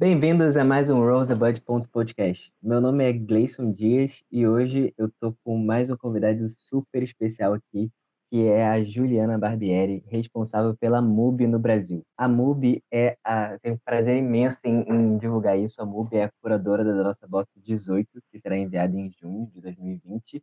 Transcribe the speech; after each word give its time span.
Bem-vindos 0.00 0.56
a 0.56 0.64
mais 0.64 0.88
um 0.88 0.98
Rosebud 0.98 1.60
Podcast. 1.92 2.50
Meu 2.62 2.80
nome 2.80 3.04
é 3.04 3.12
Gleison 3.12 3.70
Dias 3.70 4.24
e 4.32 4.48
hoje 4.48 4.94
eu 4.96 5.10
tô 5.20 5.34
com 5.44 5.58
mais 5.58 5.90
um 5.90 5.96
convidado 5.98 6.48
super 6.48 7.02
especial 7.02 7.52
aqui, 7.52 7.90
que 8.30 8.46
é 8.46 8.66
a 8.66 8.82
Juliana 8.82 9.36
Barbieri, 9.36 10.02
responsável 10.06 10.74
pela 10.74 11.02
MUBI 11.02 11.46
no 11.46 11.58
Brasil. 11.58 12.02
A 12.16 12.26
MUBI 12.26 12.82
é 12.90 13.18
a. 13.22 13.58
Tenho 13.58 13.78
prazer 13.84 14.16
imenso 14.16 14.58
em, 14.64 14.80
em, 14.88 15.18
divulgar 15.18 15.58
isso. 15.58 15.82
A 15.82 15.84
MUBI 15.84 16.16
é 16.16 16.24
a 16.24 16.32
curadora 16.40 16.82
da 16.82 17.04
nossa 17.04 17.28
box 17.28 17.52
18, 17.62 18.08
que 18.32 18.38
será 18.38 18.56
enviada 18.56 18.96
em 18.96 19.10
junho 19.10 19.50
de 19.52 19.60
2020. 19.60 20.42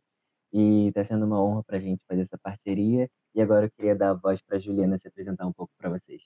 E 0.52 0.86
está 0.86 1.02
sendo 1.02 1.26
uma 1.26 1.42
honra 1.42 1.64
para 1.64 1.78
a 1.78 1.80
gente 1.80 2.00
fazer 2.06 2.20
essa 2.22 2.38
parceria. 2.38 3.10
E 3.34 3.42
agora 3.42 3.66
eu 3.66 3.70
queria 3.72 3.96
dar 3.96 4.10
a 4.10 4.14
voz 4.14 4.40
para 4.40 4.56
a 4.56 4.60
Juliana 4.60 4.96
se 4.98 5.08
apresentar 5.08 5.48
um 5.48 5.52
pouco 5.52 5.72
para 5.76 5.90
vocês. 5.90 6.22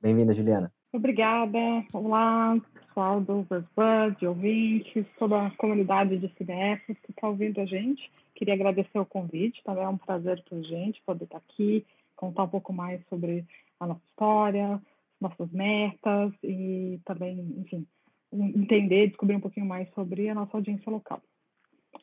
Bem-vinda, 0.00 0.34
Juliana. 0.34 0.72
Obrigada. 0.94 1.58
Olá, 1.94 2.54
pessoal 2.74 3.18
do 3.18 3.46
Rosebud, 3.50 4.26
ouvintes, 4.26 5.06
toda 5.18 5.46
a 5.46 5.50
comunidade 5.52 6.18
de 6.18 6.28
cineastas 6.36 6.98
que 6.98 7.12
está 7.12 7.28
ouvindo 7.28 7.62
a 7.62 7.64
gente. 7.64 8.12
Queria 8.34 8.52
agradecer 8.52 8.98
o 8.98 9.06
convite, 9.06 9.64
também 9.64 9.84
é 9.84 9.88
um 9.88 9.96
prazer 9.96 10.44
para 10.44 10.58
a 10.58 10.62
gente 10.62 11.00
poder 11.06 11.24
estar 11.24 11.40
tá 11.40 11.44
aqui, 11.48 11.86
contar 12.14 12.42
um 12.42 12.48
pouco 12.48 12.74
mais 12.74 13.02
sobre 13.08 13.42
a 13.80 13.86
nossa 13.86 14.02
história, 14.06 14.82
nossas 15.18 15.50
metas 15.50 16.30
e 16.44 17.00
também, 17.06 17.38
enfim, 17.56 17.86
entender, 18.30 19.06
descobrir 19.06 19.36
um 19.36 19.40
pouquinho 19.40 19.64
mais 19.64 19.88
sobre 19.94 20.28
a 20.28 20.34
nossa 20.34 20.54
audiência 20.58 20.92
local. 20.92 21.22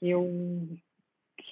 Eu 0.01 0.67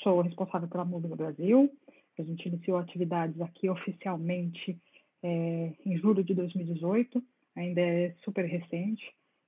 sou 0.01 0.21
responsável 0.21 0.67
pela 0.67 0.85
no 0.85 1.15
Brasil, 1.15 1.71
a 2.19 2.23
gente 2.23 2.47
iniciou 2.47 2.79
atividades 2.79 3.39
aqui 3.41 3.69
oficialmente 3.69 4.79
é, 5.23 5.73
em 5.85 5.97
julho 5.97 6.23
de 6.23 6.33
2018, 6.33 7.23
ainda 7.55 7.81
é 7.81 8.13
super 8.23 8.45
recente. 8.45 9.03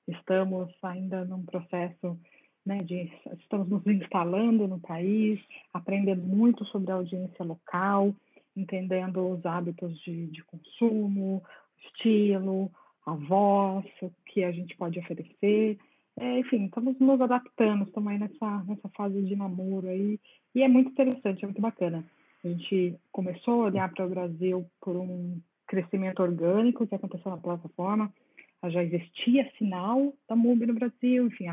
Estamos 0.07 0.69
ainda 0.81 1.23
num 1.25 1.45
processo 1.45 2.19
né, 2.65 2.79
de, 2.79 3.11
estamos 3.39 3.69
nos 3.69 3.85
instalando 3.87 4.67
no 4.67 4.79
país, 4.79 5.39
aprendendo 5.73 6.23
muito 6.23 6.65
sobre 6.65 6.91
a 6.91 6.95
audiência 6.95 7.43
local, 7.43 8.15
entendendo 8.55 9.27
os 9.27 9.45
hábitos 9.45 9.99
de, 10.01 10.27
de 10.27 10.43
consumo, 10.43 11.43
estilo, 11.85 12.71
a 13.05 13.13
voz, 13.13 13.85
o 14.01 14.11
que 14.25 14.43
a 14.43 14.51
gente 14.51 14.75
pode 14.75 14.99
oferecer. 14.99 15.77
É, 16.17 16.39
enfim, 16.39 16.65
estamos 16.65 16.99
nos 16.99 17.21
adaptando, 17.21 17.85
estamos 17.85 18.11
aí 18.11 18.19
nessa, 18.19 18.63
nessa 18.65 18.89
fase 18.89 19.21
de 19.21 19.35
namoro 19.35 19.87
aí, 19.87 20.19
e 20.53 20.61
é 20.61 20.67
muito 20.67 20.91
interessante, 20.91 21.43
é 21.43 21.47
muito 21.47 21.61
bacana. 21.61 22.05
A 22.43 22.47
gente 22.47 22.95
começou 23.11 23.61
a 23.61 23.65
olhar 23.65 23.93
para 23.93 24.05
o 24.05 24.09
Brasil 24.09 24.65
por 24.81 24.95
um 24.95 25.39
crescimento 25.69 26.21
orgânico 26.21 26.87
que 26.87 26.95
aconteceu 26.95 27.31
na 27.31 27.37
plataforma. 27.37 28.11
Já 28.67 28.83
existia 28.83 29.49
sinal 29.57 30.13
da 30.27 30.35
MUBI 30.35 30.65
no 30.65 30.73
Brasil, 30.73 31.27
enfim, 31.27 31.45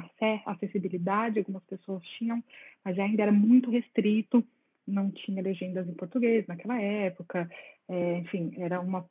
acessibilidade, 0.44 1.38
algumas 1.38 1.62
pessoas 1.64 2.02
tinham, 2.18 2.42
mas 2.84 2.98
ainda 2.98 3.22
era 3.22 3.30
muito 3.30 3.70
restrito, 3.70 4.42
não 4.88 5.10
tinha 5.12 5.40
legendas 5.40 5.86
em 5.88 5.94
português 5.94 6.44
naquela 6.48 6.80
época, 6.80 7.48
é, 7.88 8.18
enfim, 8.18 8.54
era 8.56 8.80
uma, 8.80 9.04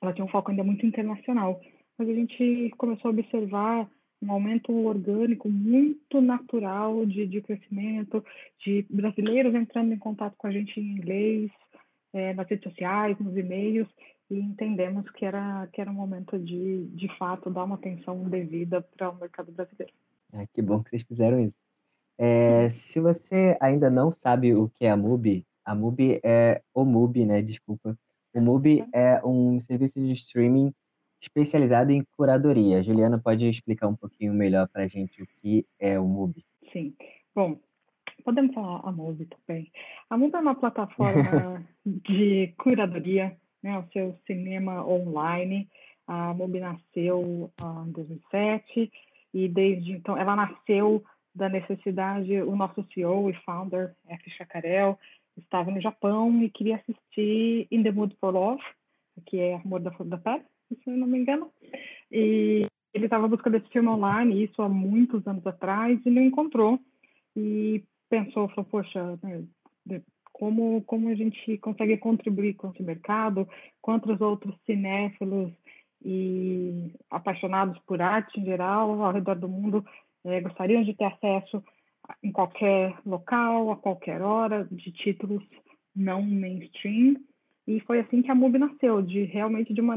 ela 0.00 0.14
tinha 0.14 0.24
um 0.24 0.30
foco 0.30 0.50
ainda 0.50 0.64
muito 0.64 0.86
internacional. 0.86 1.60
Mas 1.98 2.08
a 2.08 2.14
gente 2.14 2.70
começou 2.78 3.10
a 3.10 3.12
observar 3.12 3.90
um 4.22 4.32
aumento 4.32 4.72
orgânico 4.72 5.50
muito 5.50 6.20
natural 6.20 7.04
de, 7.04 7.26
de 7.26 7.42
crescimento, 7.42 8.24
de 8.64 8.86
brasileiros 8.88 9.54
entrando 9.54 9.92
em 9.92 9.98
contato 9.98 10.34
com 10.38 10.46
a 10.46 10.50
gente 10.50 10.80
em 10.80 10.96
inglês, 10.96 11.50
é, 12.14 12.32
nas 12.32 12.48
redes 12.48 12.64
sociais, 12.64 13.18
nos 13.18 13.36
e-mails, 13.36 13.88
e 14.30 14.38
entendemos 14.38 15.08
que 15.10 15.24
era, 15.24 15.66
que 15.72 15.80
era 15.80 15.90
um 15.90 15.94
momento 15.94 16.38
de, 16.38 16.86
de 16.88 17.08
fato, 17.16 17.50
dar 17.50 17.64
uma 17.64 17.76
atenção 17.76 18.28
devida 18.28 18.82
para 18.82 19.10
o 19.10 19.16
mercado 19.16 19.50
brasileiro. 19.52 19.92
É, 20.32 20.46
que 20.52 20.60
bom 20.60 20.82
que 20.82 20.90
vocês 20.90 21.02
fizeram 21.02 21.40
isso. 21.40 21.56
É, 22.18 22.68
se 22.68 23.00
você 23.00 23.56
ainda 23.60 23.88
não 23.88 24.10
sabe 24.10 24.54
o 24.54 24.68
que 24.68 24.84
é 24.84 24.90
a 24.90 24.96
MUBI, 24.96 25.46
a 25.64 25.74
MUBI 25.74 26.20
é 26.22 26.62
o 26.74 26.84
MUBI, 26.84 27.26
né? 27.26 27.42
Desculpa. 27.42 27.96
O 28.34 28.40
MUBI 28.40 28.84
é 28.92 29.24
um 29.24 29.58
serviço 29.60 30.00
de 30.00 30.12
streaming 30.12 30.72
especializado 31.20 31.90
em 31.90 32.04
curadoria. 32.16 32.78
A 32.78 32.82
Juliana 32.82 33.18
pode 33.18 33.48
explicar 33.48 33.88
um 33.88 33.96
pouquinho 33.96 34.34
melhor 34.34 34.68
para 34.68 34.84
a 34.84 34.86
gente 34.86 35.22
o 35.22 35.26
que 35.26 35.66
é 35.78 35.98
o 35.98 36.06
MUBI? 36.06 36.44
Sim. 36.72 36.94
Bom, 37.34 37.58
podemos 38.24 38.54
falar 38.54 38.80
a 38.84 38.92
MUBI 38.92 39.26
também. 39.26 39.70
A 40.10 40.16
MUBI 40.16 40.36
é 40.36 40.40
uma 40.40 40.54
plataforma 40.54 41.66
de 41.84 42.54
curadoria 42.58 43.36
né, 43.62 43.78
o 43.78 43.84
seu 43.92 44.16
cinema 44.26 44.86
online. 44.86 45.68
A 46.06 46.32
MUBI 46.32 46.60
nasceu 46.60 47.50
ah, 47.62 47.84
em 47.86 47.92
2007 47.92 48.90
e 49.34 49.48
desde 49.48 49.92
então 49.92 50.16
ela 50.16 50.34
nasceu 50.34 51.04
da 51.34 51.48
necessidade, 51.48 52.32
o 52.42 52.56
nosso 52.56 52.84
CEO 52.92 53.30
e 53.30 53.34
founder, 53.44 53.94
F. 54.08 54.30
Chacarel, 54.30 54.98
estava 55.36 55.70
no 55.70 55.80
Japão 55.80 56.42
e 56.42 56.50
queria 56.50 56.76
assistir 56.76 57.68
In 57.70 57.82
the 57.82 57.92
Mood 57.92 58.16
for 58.20 58.32
Love, 58.32 58.62
que 59.26 59.38
é 59.38 59.54
Amor 59.54 59.80
da 59.80 59.92
Flor 59.92 60.08
da 60.08 60.18
Pele, 60.18 60.42
se 60.82 60.90
não 60.90 61.06
me 61.06 61.18
engano. 61.18 61.52
E 62.10 62.66
ele 62.92 63.04
estava 63.04 63.28
buscando 63.28 63.56
esse 63.56 63.68
filme 63.68 63.88
online, 63.88 64.44
isso 64.44 64.60
há 64.62 64.68
muitos 64.68 65.26
anos 65.26 65.46
atrás, 65.46 66.00
e 66.04 66.10
não 66.10 66.22
encontrou. 66.22 66.80
E 67.36 67.84
pensou, 68.08 68.48
falou, 68.48 68.64
poxa, 68.64 69.18
né, 69.22 69.44
como, 70.38 70.82
como 70.82 71.08
a 71.08 71.14
gente 71.14 71.58
consegue 71.58 71.96
contribuir 71.96 72.54
com 72.54 72.70
esse 72.70 72.82
mercado, 72.82 73.46
quantos 73.82 74.20
outros 74.20 74.54
cinéfilos 74.64 75.52
e 76.02 76.92
apaixonados 77.10 77.76
por 77.80 78.00
arte 78.00 78.38
em 78.38 78.44
geral, 78.44 79.02
ao 79.02 79.12
redor 79.12 79.34
do 79.34 79.48
mundo, 79.48 79.84
é, 80.24 80.40
gostariam 80.40 80.84
de 80.84 80.94
ter 80.94 81.06
acesso 81.06 81.62
em 82.22 82.30
qualquer 82.30 82.96
local, 83.04 83.72
a 83.72 83.76
qualquer 83.76 84.22
hora, 84.22 84.66
de 84.70 84.92
títulos 84.92 85.42
não 85.94 86.22
mainstream. 86.22 87.16
E 87.66 87.80
foi 87.80 87.98
assim 87.98 88.22
que 88.22 88.30
a 88.30 88.34
MUBI 88.34 88.58
nasceu, 88.58 89.02
de 89.02 89.24
realmente 89.24 89.74
de 89.74 89.80
uma, 89.80 89.96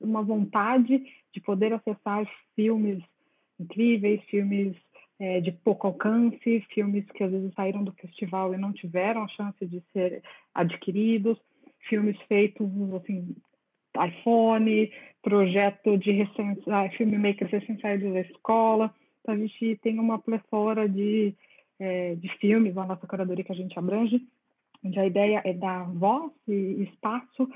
uma 0.00 0.22
vontade 0.22 1.04
de 1.34 1.40
poder 1.40 1.72
acessar 1.72 2.24
filmes 2.54 3.02
incríveis, 3.58 4.22
filmes 4.30 4.76
é, 5.20 5.38
de 5.38 5.52
pouco 5.52 5.86
alcance, 5.86 6.64
filmes 6.72 7.04
que 7.12 7.22
às 7.22 7.30
vezes 7.30 7.52
saíram 7.54 7.84
do 7.84 7.92
festival 7.92 8.54
e 8.54 8.56
não 8.56 8.72
tiveram 8.72 9.22
a 9.22 9.28
chance 9.28 9.66
de 9.66 9.82
ser 9.92 10.22
adquiridos, 10.54 11.38
filmes 11.88 12.16
feitos 12.22 12.66
assim 12.94 13.36
iPhone, 13.94 14.90
projeto 15.22 15.98
de 15.98 16.12
recém, 16.12 16.56
ah, 16.68 16.88
filmmakers 16.96 17.50
recém-saídos 17.50 18.12
da 18.12 18.20
escola. 18.20 18.94
Então, 19.20 19.34
a 19.34 19.38
gente 19.38 19.78
tem 19.82 19.98
uma 19.98 20.18
plethora 20.18 20.88
de, 20.88 21.34
é, 21.78 22.14
de 22.14 22.28
filmes 22.38 22.74
na 22.74 22.86
nossa 22.86 23.06
curadoria 23.06 23.44
que 23.44 23.52
a 23.52 23.56
gente 23.56 23.78
abrange, 23.78 24.22
onde 24.82 24.98
a 24.98 25.06
ideia 25.06 25.42
é 25.44 25.52
dar 25.52 25.84
voz 25.92 26.32
e 26.48 26.84
espaço 26.84 27.48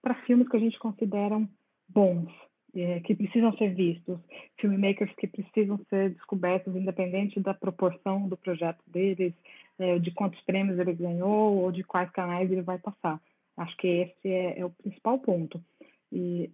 para 0.00 0.14
filmes 0.22 0.48
que 0.48 0.56
a 0.56 0.60
gente 0.60 0.78
considera 0.78 1.40
bons, 1.88 2.32
é, 2.74 3.00
que 3.00 3.14
precisam 3.14 3.52
ser 3.56 3.74
vistos, 3.74 4.18
filmmakers 4.58 5.12
que 5.16 5.26
precisam 5.26 5.78
ser 5.88 6.10
descobertos, 6.10 6.74
independente 6.74 7.40
da 7.40 7.54
proporção 7.54 8.28
do 8.28 8.36
projeto 8.36 8.80
deles, 8.86 9.32
é, 9.78 9.98
de 9.98 10.10
quantos 10.10 10.40
prêmios 10.42 10.78
ele 10.78 10.92
ganhou 10.92 11.58
ou 11.58 11.72
de 11.72 11.82
quais 11.82 12.10
canais 12.10 12.50
ele 12.50 12.62
vai 12.62 12.78
passar. 12.78 13.20
Acho 13.56 13.76
que 13.76 13.86
esse 13.86 14.28
é, 14.28 14.60
é 14.60 14.64
o 14.64 14.70
principal 14.70 15.18
ponto. 15.18 15.60
E, 16.12 16.50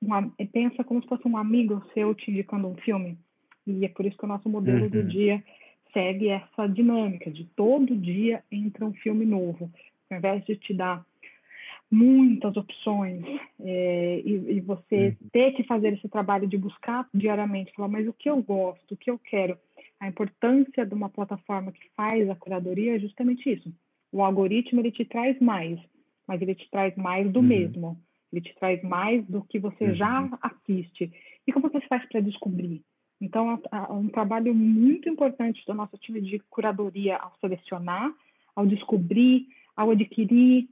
uma, 0.00 0.30
pensa 0.52 0.84
como 0.84 1.02
se 1.02 1.08
fosse 1.08 1.26
um 1.26 1.36
amigo 1.36 1.82
seu 1.92 2.14
te 2.14 2.30
indicando 2.30 2.68
um 2.68 2.76
filme. 2.76 3.18
E 3.66 3.84
é 3.84 3.88
por 3.88 4.06
isso 4.06 4.16
que 4.16 4.24
o 4.24 4.28
nosso 4.28 4.48
modelo 4.48 4.84
uhum. 4.84 4.90
do 4.90 5.04
dia 5.04 5.42
segue 5.92 6.28
essa 6.28 6.66
dinâmica 6.66 7.30
de 7.30 7.44
todo 7.56 7.96
dia 7.96 8.42
entra 8.50 8.84
um 8.84 8.92
filme 8.92 9.24
novo. 9.24 9.70
Ao 10.10 10.18
invés 10.18 10.44
de 10.44 10.56
te 10.56 10.72
dar 10.72 11.04
muitas 11.90 12.56
opções 12.56 13.24
é, 13.60 14.20
e, 14.24 14.56
e, 14.56 14.60
você 14.60 15.16
uhum. 15.20 15.28
ter 15.32 15.52
que 15.52 15.62
fazer 15.64 15.92
esse 15.92 16.08
trabalho 16.08 16.46
de 16.46 16.58
buscar 16.58 17.08
diariamente, 17.14 17.72
falar, 17.74 17.88
mas 17.88 18.08
o 18.08 18.12
que 18.12 18.28
eu 18.28 18.42
gosto, 18.42 18.92
o 18.92 18.96
que 18.96 19.10
eu 19.10 19.18
quero. 19.18 19.56
A 20.00 20.08
importância 20.08 20.84
de 20.84 20.94
uma 20.94 21.08
plataforma 21.08 21.72
que 21.72 21.88
faz 21.96 22.28
a 22.28 22.34
curadoria 22.34 22.96
é 22.96 22.98
justamente 22.98 23.50
isso. 23.50 23.72
O 24.12 24.22
algoritmo 24.22 24.80
ele 24.80 24.90
te 24.90 25.04
traz 25.04 25.38
mais, 25.40 25.78
mas 26.26 26.42
ele 26.42 26.54
te 26.54 26.68
traz 26.70 26.94
mais 26.96 27.30
do 27.30 27.40
uhum. 27.40 27.46
mesmo. 27.46 27.98
Ele 28.32 28.42
te 28.42 28.54
traz 28.56 28.82
mais 28.82 29.24
do 29.26 29.42
que 29.44 29.58
você 29.58 29.84
uhum. 29.84 29.94
já 29.94 30.28
assiste. 30.42 31.12
E 31.46 31.52
como 31.52 31.70
você 31.70 31.80
faz 31.86 32.04
para 32.08 32.20
descobrir? 32.20 32.82
Então, 33.20 33.58
é 33.72 33.92
um 33.92 34.08
trabalho 34.08 34.54
muito 34.54 35.08
importante 35.08 35.64
do 35.66 35.72
nosso 35.72 35.96
time 35.98 36.20
de 36.20 36.38
curadoria 36.50 37.16
ao 37.16 37.32
selecionar, 37.40 38.12
ao 38.54 38.66
descobrir, 38.66 39.46
ao 39.74 39.90
adquirir, 39.90 40.68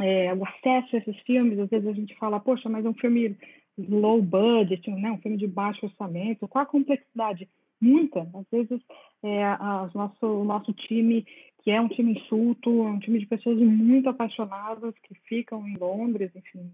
é, 0.00 0.34
o 0.34 0.44
acesso 0.44 0.96
a 0.96 0.98
esses 0.98 1.18
filmes, 1.20 1.58
às 1.58 1.68
vezes 1.68 1.86
a 1.86 1.92
gente 1.92 2.16
fala, 2.16 2.40
poxa, 2.40 2.68
mas 2.68 2.84
é 2.84 2.88
um 2.88 2.94
filme 2.94 3.36
low 3.78 4.20
budget, 4.20 4.90
né? 4.90 5.10
um 5.10 5.18
filme 5.18 5.36
de 5.36 5.46
baixo 5.46 5.86
orçamento, 5.86 6.48
qual 6.48 6.62
a 6.62 6.66
complexidade? 6.66 7.48
Muita. 7.80 8.28
Às 8.34 8.46
vezes 8.50 8.80
é, 9.22 9.44
a, 9.44 9.88
nosso, 9.94 10.26
o 10.26 10.44
nosso 10.44 10.72
time, 10.72 11.24
que 11.62 11.70
é 11.70 11.80
um 11.80 11.88
time 11.88 12.12
insulto, 12.12 12.70
é 12.86 12.90
um 12.90 12.98
time 12.98 13.18
de 13.18 13.26
pessoas 13.26 13.58
muito 13.58 14.08
apaixonadas 14.08 14.94
que 15.02 15.14
ficam 15.26 15.66
em 15.66 15.76
Londres, 15.76 16.30
enfim, 16.34 16.70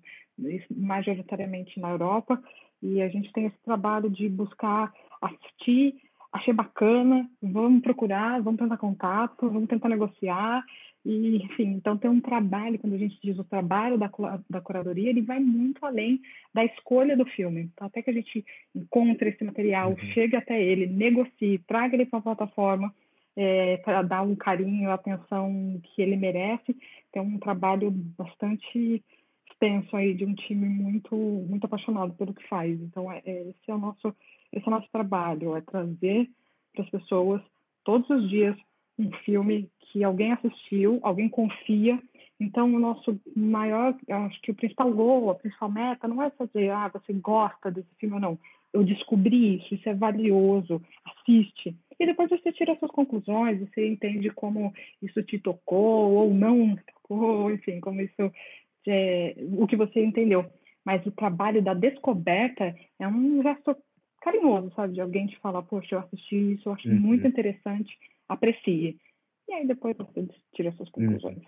majoritariamente 0.71 1.79
na 1.81 1.91
Europa, 1.91 2.41
E 2.83 3.01
a 3.01 3.09
gente 3.09 3.33
tem 3.33 3.47
esse 3.47 3.59
trabalho 3.65 4.11
de 4.11 4.29
buscar 4.29 4.93
assistir, 5.23 5.95
achei 6.33 6.53
bacana, 6.53 7.29
vamos 7.43 7.83
procurar, 7.83 8.41
vamos 8.43 8.61
tentar 8.61 8.77
contato, 8.77 9.49
vamos 9.49 9.69
tentar 9.69 9.89
negociar. 9.89 10.65
E, 11.09 11.37
enfim, 11.37 11.69
então 11.69 11.97
tem 11.97 12.11
um 12.11 12.21
trabalho, 12.21 12.81
quando 12.81 12.95
a 12.95 12.99
gente 12.99 13.17
diz 13.23 13.39
o 13.39 13.45
trabalho 13.45 13.97
da, 13.97 14.11
da 14.51 14.61
curadoria, 14.61 15.09
ele 15.09 15.23
vai 15.23 15.39
muito 15.39 15.87
além 15.87 16.21
da 16.53 16.65
escolha 16.65 17.17
do 17.17 17.25
filme. 17.25 17.71
Então, 17.73 17.87
até 17.87 18.03
que 18.03 18.11
a 18.11 18.13
gente 18.13 18.45
encontre 18.75 19.31
esse 19.31 19.45
material, 19.45 19.91
uhum. 19.91 19.99
chegue 20.13 20.35
até 20.35 20.61
ele, 20.61 20.89
negocie, 20.89 21.61
traga 21.69 21.95
ele 21.95 22.07
para 22.07 22.19
a 22.19 22.23
plataforma, 22.23 22.93
é, 23.37 23.77
para 23.77 24.03
dar 24.03 24.23
um 24.23 24.35
carinho, 24.35 24.91
a 24.91 24.95
atenção 24.95 25.81
que 25.81 26.03
ele 26.03 26.17
merece. 26.17 26.77
Tem 27.13 27.23
um 27.23 27.39
trabalho 27.39 27.89
bastante 27.89 29.01
extenso 29.49 29.97
aí 29.97 30.13
de 30.13 30.25
um 30.25 30.35
time 30.35 30.69
muito 30.69 31.15
muito 31.17 31.67
apaixonado 31.67 32.15
pelo 32.15 32.35
que 32.35 32.49
faz. 32.49 32.81
Então, 32.81 33.13
é, 33.13 33.23
é 33.25 33.43
esse 33.43 33.71
é 33.71 33.75
o 33.75 33.79
nosso 33.79 34.13
esse 34.53 34.67
é 34.67 34.69
o 34.69 34.73
nosso 34.73 34.91
trabalho, 34.91 35.57
é 35.57 35.61
trazer 35.61 36.29
para 36.75 36.83
as 36.83 36.91
pessoas 36.91 37.41
todos 37.85 38.11
os 38.11 38.29
dias 38.29 38.57
um 38.99 39.11
filme 39.25 39.69
que 39.81 40.03
alguém 40.03 40.33
assistiu, 40.33 40.99
alguém 41.03 41.29
confia. 41.29 41.99
Então, 42.39 42.75
o 42.75 42.79
nosso 42.79 43.19
maior, 43.35 43.97
acho 44.09 44.41
que 44.43 44.51
o 44.51 44.55
principal 44.55 44.93
gol, 44.93 45.31
a 45.31 45.35
principal 45.35 45.71
meta, 45.71 46.07
não 46.07 46.23
é 46.23 46.31
fazer, 46.31 46.71
ah, 46.71 46.89
você 46.89 47.13
gosta 47.15 47.71
desse 47.71 47.89
filme 47.99 48.15
ou 48.15 48.21
não. 48.21 48.39
Eu 48.73 48.85
descobri 48.85 49.57
isso, 49.57 49.75
isso 49.75 49.89
é 49.89 49.95
valioso, 49.95 50.83
assiste. 51.05 51.75
E 51.99 52.05
depois 52.05 52.29
você 52.29 52.53
tira 52.53 52.77
suas 52.79 52.91
conclusões, 52.91 53.59
você 53.61 53.89
entende 53.89 54.29
como 54.31 54.73
isso 55.03 55.23
te 55.23 55.39
tocou 55.39 56.13
ou 56.13 56.35
não 56.35 56.77
tocou, 56.77 57.51
enfim, 57.51 57.81
como 57.81 58.03
isso, 58.03 58.31
é, 58.87 59.35
o 59.59 59.67
que 59.67 59.77
você 59.77 60.05
entendeu. 60.05 60.45
Mas 60.85 61.05
o 61.07 61.11
trabalho 61.11 61.63
da 61.63 61.73
descoberta 61.73 62.75
é 62.99 63.09
um 63.09 63.43
gesto 63.43 63.75
carinhoso, 64.21 64.71
sabe? 64.77 64.93
De 64.93 65.01
alguém 65.01 65.27
te 65.27 65.39
falar, 65.39 65.63
poxa, 65.63 65.95
eu 65.95 66.01
assisti 66.01 66.53
isso, 66.53 66.69
eu 66.69 66.75
acho 66.75 66.89
uhum. 66.89 67.01
muito 67.01 67.27
interessante, 67.27 67.97
aprecie. 68.29 68.97
E 69.49 69.53
aí 69.53 69.67
depois 69.67 69.97
você 69.97 70.27
tira 70.55 70.73
suas 70.73 70.89
uhum. 70.89 71.07
conclusões. 71.07 71.43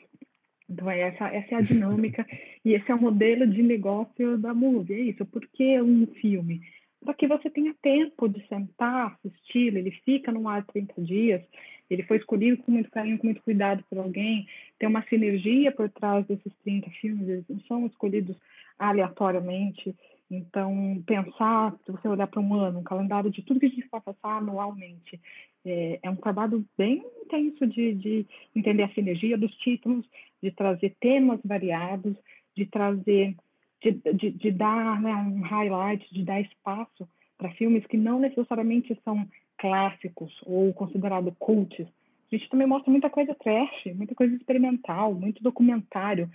Então, 0.69 0.91
é 0.91 1.01
essa, 1.01 1.29
essa 1.29 1.55
é 1.55 1.59
a 1.59 1.63
dinâmica 1.63 2.27
e 2.65 2.75
esse 2.75 2.91
é 2.91 2.95
o 2.95 3.01
modelo 3.01 3.47
de 3.47 3.63
negócio 3.63 4.37
da 4.39 4.53
Movie. 4.53 4.95
É 4.95 5.01
isso. 5.01 5.25
Por 5.27 5.47
que 5.49 5.81
um 5.81 6.07
filme? 6.21 6.61
Para 7.03 7.15
que 7.15 7.27
você 7.27 7.49
tenha 7.49 7.75
tempo 7.81 8.29
de 8.29 8.47
sentar, 8.49 9.19
assistir. 9.25 9.75
Ele 9.75 9.91
fica 10.05 10.31
no 10.31 10.49
ar 10.49 10.65
30 10.67 11.01
dias. 11.03 11.43
Ele 11.89 12.03
foi 12.03 12.19
escolhido 12.19 12.63
com 12.63 12.73
muito 12.73 12.91
carinho, 12.91 13.19
com 13.19 13.27
muito 13.27 13.43
cuidado 13.43 13.83
por 13.89 13.99
alguém. 13.99 14.47
Tem 14.79 14.89
uma 14.89 15.03
sinergia 15.05 15.73
por 15.73 15.89
trás 15.89 16.27
desses 16.27 16.53
30 16.65 16.91
filmes. 17.01 17.29
Eles 17.29 17.45
não 17.49 17.61
são 17.61 17.87
escolhidos 17.87 18.37
aleatoriamente. 18.79 19.97
Então, 20.31 21.03
pensar, 21.07 21.75
se 21.85 21.93
você 21.93 22.07
olhar 22.07 22.27
para 22.27 22.41
um 22.41 22.55
ano, 22.55 22.81
um 22.81 22.85
calendário 22.85 23.31
de 23.31 23.43
tudo 23.43 23.61
que 23.61 23.67
a 23.67 23.71
gente 23.71 23.89
vai 23.91 24.01
passar 24.01 24.39
anualmente, 24.39 25.19
é, 25.65 25.99
é 26.03 26.11
um 26.11 26.17
trabalho 26.17 26.65
bem 26.77 27.03
intenso 27.23 27.67
de, 27.67 27.95
de 27.95 28.27
entender 28.55 28.83
a 28.83 28.93
sinergia 28.95 29.39
dos 29.39 29.55
títulos, 29.57 30.05
de 30.43 30.51
trazer 30.51 30.95
temas 31.01 31.41
variados, 31.45 32.17
de 32.55 32.67
trazer, 32.67 33.37
de, 33.83 33.93
de, 33.93 34.31
de 34.31 34.51
dar 34.51 35.01
né, 35.01 35.15
um 35.15 35.41
highlight, 35.41 36.07
de 36.13 36.25
dar 36.25 36.41
espaço 36.41 37.09
para 37.39 37.53
filmes 37.53 37.87
que 37.87 37.97
não 37.97 38.19
necessariamente 38.19 38.99
são 39.05 39.27
clássicos 39.57 40.33
ou 40.45 40.73
considerados 40.75 41.35
cults. 41.39 41.87
A 42.31 42.37
gente 42.37 42.49
também 42.51 42.67
mostra 42.67 42.91
muita 42.91 43.09
coisa 43.09 43.35
trash, 43.35 43.87
muita 43.95 44.15
coisa 44.15 44.35
experimental, 44.35 45.15
muito 45.15 45.43
documentário 45.43 46.31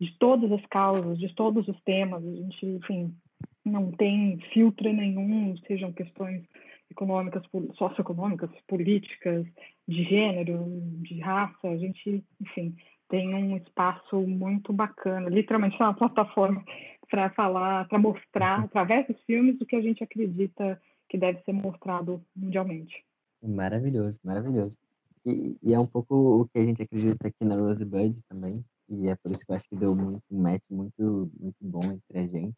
de 0.00 0.12
todas 0.18 0.50
as 0.52 0.64
causas, 0.66 1.18
de 1.18 1.32
todos 1.34 1.66
os 1.68 1.80
temas. 1.82 2.24
A 2.24 2.30
gente, 2.30 2.66
enfim, 2.66 3.14
não 3.64 3.92
tem 3.92 4.38
filtro 4.52 4.92
nenhum, 4.92 5.56
sejam 5.66 5.92
questões 5.92 6.42
econômicas, 6.90 7.42
socioeconômicas, 7.74 8.50
políticas, 8.68 9.46
de 9.88 10.04
gênero, 10.04 10.64
de 11.02 11.18
raça. 11.20 11.68
A 11.68 11.76
gente, 11.76 12.24
enfim, 12.40 12.74
tem 13.08 13.34
um 13.34 13.56
espaço 13.56 14.20
muito 14.20 14.72
bacana, 14.72 15.28
literalmente 15.28 15.76
uma 15.80 15.94
plataforma 15.94 16.64
para 17.10 17.30
falar, 17.30 17.88
para 17.88 17.98
mostrar 17.98 18.60
através 18.60 19.06
dos 19.06 19.20
filmes 19.24 19.60
o 19.60 19.66
que 19.66 19.76
a 19.76 19.82
gente 19.82 20.02
acredita 20.02 20.80
que 21.08 21.18
deve 21.18 21.42
ser 21.42 21.52
mostrado 21.52 22.22
mundialmente. 22.34 23.04
Maravilhoso, 23.42 24.18
maravilhoso. 24.24 24.78
E, 25.26 25.56
e, 25.62 25.74
é 25.74 25.78
um 25.78 25.86
pouco 25.86 26.14
o 26.14 26.48
que 26.48 26.58
a 26.58 26.64
gente 26.64 26.82
acredita 26.82 27.28
aqui 27.28 27.44
na 27.44 27.54
Rosebud 27.54 28.18
também, 28.28 28.64
e 28.88 29.08
é 29.08 29.14
por 29.14 29.30
isso 29.30 29.44
que 29.44 29.52
eu 29.52 29.56
acho 29.56 29.68
que 29.68 29.76
deu 29.76 29.94
muito, 29.94 30.22
um 30.30 30.40
match 30.40 30.62
muito, 30.70 31.30
muito 31.38 31.56
bom 31.60 31.84
entre 31.84 32.18
a 32.18 32.26
gente 32.26 32.56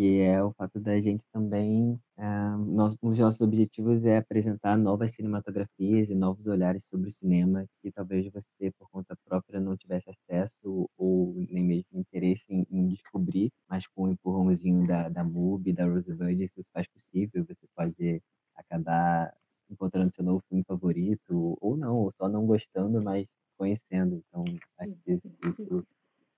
que 0.00 0.18
é 0.22 0.42
o 0.42 0.50
fato 0.54 0.80
da 0.80 0.98
gente 0.98 1.22
também, 1.30 1.92
uh, 2.16 2.56
nós, 2.56 2.96
um 3.02 3.10
dos 3.10 3.18
nossos 3.18 3.42
objetivos 3.42 4.06
é 4.06 4.16
apresentar 4.16 4.78
novas 4.78 5.10
cinematografias 5.14 6.08
e 6.08 6.14
novos 6.14 6.46
olhares 6.46 6.86
sobre 6.86 7.08
o 7.08 7.10
cinema 7.10 7.66
que 7.82 7.92
talvez 7.92 8.26
você, 8.32 8.72
por 8.78 8.88
conta 8.88 9.14
própria, 9.26 9.60
não 9.60 9.76
tivesse 9.76 10.08
acesso 10.08 10.88
ou 10.96 11.34
nem 11.50 11.62
mesmo 11.62 12.00
interesse 12.00 12.46
em, 12.48 12.66
em 12.70 12.88
descobrir, 12.88 13.52
mas 13.68 13.86
com 13.88 14.04
o 14.04 14.08
empurrãozinho 14.08 14.86
da, 14.86 15.10
da 15.10 15.22
MUBI, 15.22 15.74
da 15.74 15.84
Rosebud, 15.84 16.44
isso 16.44 16.62
faz 16.72 16.86
possível, 16.88 17.44
você 17.44 17.66
pode 17.76 18.22
acabar 18.56 19.36
encontrando 19.68 20.10
seu 20.10 20.24
novo 20.24 20.42
filme 20.48 20.64
favorito, 20.64 21.58
ou 21.60 21.76
não, 21.76 21.96
ou 21.98 22.12
só 22.12 22.26
não 22.26 22.46
gostando, 22.46 23.02
mas 23.02 23.26
conhecendo. 23.58 24.24
Então, 24.30 24.44
acho 24.78 24.94
que 25.04 25.12
isso, 25.12 25.28
isso 25.44 25.86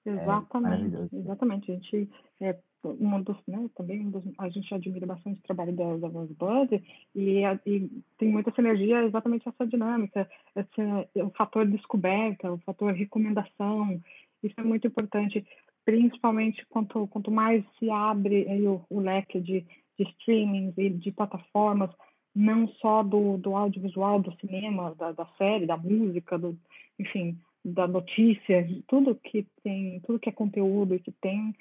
Exatamente, 0.04 0.96
é 0.96 1.16
exatamente. 1.16 1.70
A 1.70 1.74
gente 1.74 2.10
é 2.40 2.58
uma 3.02 3.20
dos, 3.20 3.36
né, 3.46 3.68
também 3.74 4.00
um 4.00 4.10
dos, 4.10 4.22
a 4.38 4.48
gente 4.48 4.72
admira 4.72 5.06
bastante 5.06 5.40
o 5.40 5.42
trabalho 5.42 5.72
da, 5.72 5.96
da 5.96 6.08
Rosebud 6.08 6.82
e, 7.14 7.42
e 7.66 7.90
tem 8.18 8.28
muita 8.28 8.52
sinergia 8.52 9.04
exatamente 9.04 9.48
essa 9.48 9.66
dinâmica, 9.66 10.28
esse, 10.54 11.20
o 11.20 11.30
fator 11.30 11.66
descoberta, 11.66 12.52
o 12.52 12.58
fator 12.58 12.92
recomendação. 12.92 14.00
Isso 14.42 14.54
é 14.58 14.62
muito 14.62 14.86
importante, 14.86 15.44
principalmente 15.84 16.64
quanto 16.68 17.06
quanto 17.08 17.30
mais 17.30 17.64
se 17.78 17.90
abre 17.90 18.48
aí, 18.48 18.66
o, 18.66 18.84
o 18.88 19.00
leque 19.00 19.40
de, 19.40 19.66
de 19.98 20.04
streamings 20.10 20.76
e 20.78 20.88
de 20.90 21.10
plataformas, 21.10 21.90
não 22.34 22.68
só 22.80 23.02
do, 23.02 23.36
do 23.36 23.56
audiovisual, 23.56 24.20
do 24.20 24.34
cinema, 24.36 24.94
da, 24.94 25.12
da 25.12 25.26
série, 25.36 25.66
da 25.66 25.76
música, 25.76 26.38
do, 26.38 26.56
enfim, 26.98 27.36
da 27.64 27.86
notícia, 27.86 28.66
tudo 28.88 29.14
que 29.14 29.46
tem, 29.62 30.00
tudo 30.00 30.18
que 30.18 30.28
é 30.28 30.32
conteúdo 30.32 30.94
e 30.94 30.98
que 30.98 31.12
tem 31.12 31.54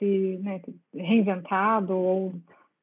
se 0.00 0.40
né, 0.42 0.60
reinventado 0.92 1.96
ou, 1.96 2.34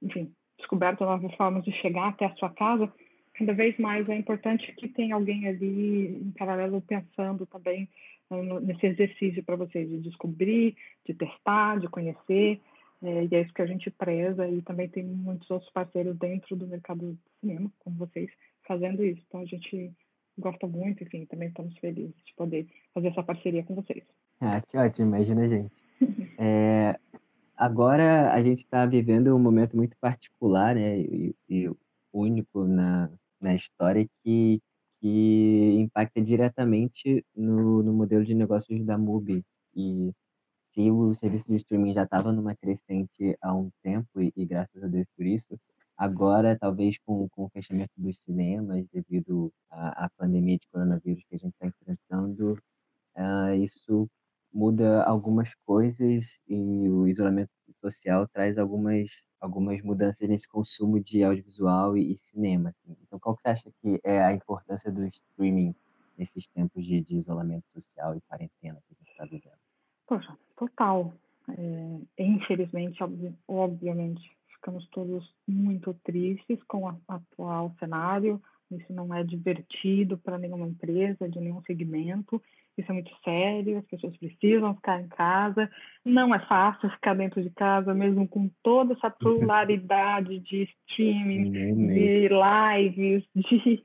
enfim, 0.02 0.32
descoberto 0.58 1.04
novas 1.04 1.34
formas 1.36 1.66
de 1.66 1.74
chegar 1.74 2.10
até 2.10 2.26
a 2.26 2.36
sua 2.36 2.50
casa, 2.52 2.90
cada 3.34 3.54
vez 3.54 3.78
mais 3.78 4.08
é 4.08 4.16
importante 4.16 4.72
que 4.74 4.88
tenha 4.88 5.16
alguém 5.16 5.48
ali 5.48 6.22
em 6.22 6.32
paralelo 6.32 6.82
pensando 6.82 7.46
também 7.46 7.90
né, 8.30 8.42
nesse 8.62 8.86
exercício 8.86 9.44
para 9.44 9.58
vocês 9.58 9.90
de 9.90 10.00
descobrir, 10.00 10.76
de 11.06 11.14
testar, 11.14 11.80
de 11.80 11.90
conhecer, 11.90 12.62
é, 13.04 13.26
e 13.26 13.36
é 13.36 13.42
isso 13.42 13.54
que 13.54 13.62
a 13.62 13.68
gente 13.68 13.92
preza 13.92 14.48
e 14.48 14.62
também 14.62 14.90
tem 14.90 15.04
muitos 15.04 15.50
outros 15.52 15.72
parceiros 15.72 16.18
dentro 16.18 16.56
do 16.56 16.68
mercado 16.68 17.12
do 17.12 17.18
cinema, 17.40 17.72
como 17.80 17.98
vocês, 17.98 18.30
fazendo 18.68 19.04
isso. 19.04 19.22
Então 19.28 19.42
a 19.42 19.46
gente 19.46 19.92
gosta 20.38 20.68
muito, 20.68 21.04
enfim, 21.04 21.26
também 21.26 21.50
estamos 21.50 21.78
felizes 21.78 22.16
de 22.26 22.34
poder 22.36 22.68
fazer 22.94 23.10
essa 23.10 23.24
parceria 23.24 23.64
com 23.64 23.76
vocês. 23.76 24.04
Ah, 24.42 24.62
que 24.62 24.78
ótimo, 24.78 25.08
imagina, 25.08 25.48
gente. 25.48 25.76
É, 26.40 27.00
agora 27.58 28.34
a 28.34 28.42
gente 28.42 28.60
está 28.60 28.86
vivendo 28.86 29.36
um 29.36 29.40
momento 29.40 29.76
muito 29.76 29.98
particular 30.00 30.76
né, 30.76 31.00
e, 31.00 31.36
e 31.50 31.72
único 32.14 32.66
na, 32.66 33.10
na 33.42 33.56
história 33.56 34.08
que, 34.24 34.62
que 35.02 35.76
impacta 35.80 36.22
diretamente 36.22 37.26
no, 37.36 37.84
no 37.84 37.94
modelo 37.94 38.24
de 38.26 38.34
negócios 38.36 38.86
da 38.86 38.98
MUBI. 38.98 39.44
E 39.76 40.12
se 40.74 40.92
o 40.92 41.14
serviço 41.16 41.48
de 41.48 41.56
streaming 41.56 41.94
já 41.94 42.04
estava 42.04 42.32
numa 42.32 42.56
crescente 42.56 43.38
há 43.42 43.54
um 43.54 43.70
tempo, 43.84 44.22
e, 44.22 44.32
e 44.36 44.46
graças 44.46 44.84
a 44.84 44.88
Deus 44.88 45.08
por 45.16 45.26
isso, 45.26 45.60
Agora, 45.98 46.56
talvez 46.56 47.00
com, 47.00 47.28
com 47.30 47.46
o 47.46 47.50
fechamento 47.50 47.92
dos 47.98 48.20
cinemas, 48.20 48.86
devido 48.94 49.52
à, 49.70 50.06
à 50.06 50.10
pandemia 50.12 50.58
de 50.60 50.68
coronavírus 50.68 51.24
que 51.28 51.36
a 51.36 51.40
gente 51.40 51.54
está 51.54 51.66
enfrentando, 51.66 52.54
uh, 53.18 53.54
isso 53.56 54.08
muda 54.54 55.04
algumas 55.04 55.54
coisas 55.66 56.40
e 56.48 56.90
o 56.90 57.08
isolamento 57.08 57.50
social 57.82 58.28
traz 58.28 58.58
algumas, 58.58 59.24
algumas 59.40 59.82
mudanças 59.82 60.28
nesse 60.28 60.48
consumo 60.48 61.00
de 61.00 61.24
audiovisual 61.24 61.98
e, 61.98 62.14
e 62.14 62.18
cinema. 62.18 62.70
Assim. 62.70 62.98
Então, 63.04 63.20
qual 63.20 63.36
que 63.36 63.42
você 63.42 63.50
acha 63.50 63.72
que 63.82 64.00
é 64.04 64.24
a 64.24 64.34
importância 64.34 64.92
do 64.92 65.06
streaming 65.06 65.76
nesses 66.18 66.48
tempos 66.48 66.86
de, 66.86 67.02
de 67.02 67.18
isolamento 67.18 67.72
social 67.72 68.16
e 68.16 68.22
quarentena 68.22 68.82
que 68.88 68.94
a 68.94 68.98
gente 68.98 69.12
está 69.12 69.26
vivendo? 69.26 69.60
Poxa, 70.08 70.38
total. 70.56 71.14
É, 71.50 72.24
infelizmente, 72.24 73.00
obviamente, 73.48 74.38
ficamos 74.56 74.88
todos 74.90 75.34
muito 75.48 75.94
tristes 76.04 76.62
com 76.64 76.84
o 76.84 76.98
atual 77.08 77.74
cenário, 77.80 78.42
isso 78.72 78.92
não 78.92 79.14
é 79.14 79.24
divertido 79.24 80.18
para 80.18 80.38
nenhuma 80.38 80.68
empresa, 80.68 81.30
de 81.30 81.40
nenhum 81.40 81.62
segmento. 81.62 82.42
Isso 82.78 82.92
é 82.92 82.94
muito 82.94 83.12
sério, 83.24 83.80
as 83.80 83.86
pessoas 83.86 84.16
precisam 84.18 84.76
ficar 84.76 85.02
em 85.02 85.08
casa. 85.08 85.70
Não 86.06 86.34
é 86.34 86.40
fácil 86.46 86.90
ficar 86.92 87.16
dentro 87.16 87.42
de 87.42 87.50
casa, 87.50 87.94
mesmo 87.94 88.28
com 88.28 88.50
toda 88.62 88.94
essa 88.94 89.10
pluralidade 89.10 90.40
de 90.40 90.70
streaming, 90.88 91.52
de 91.52 92.30
lives, 92.30 93.24
de 93.36 93.84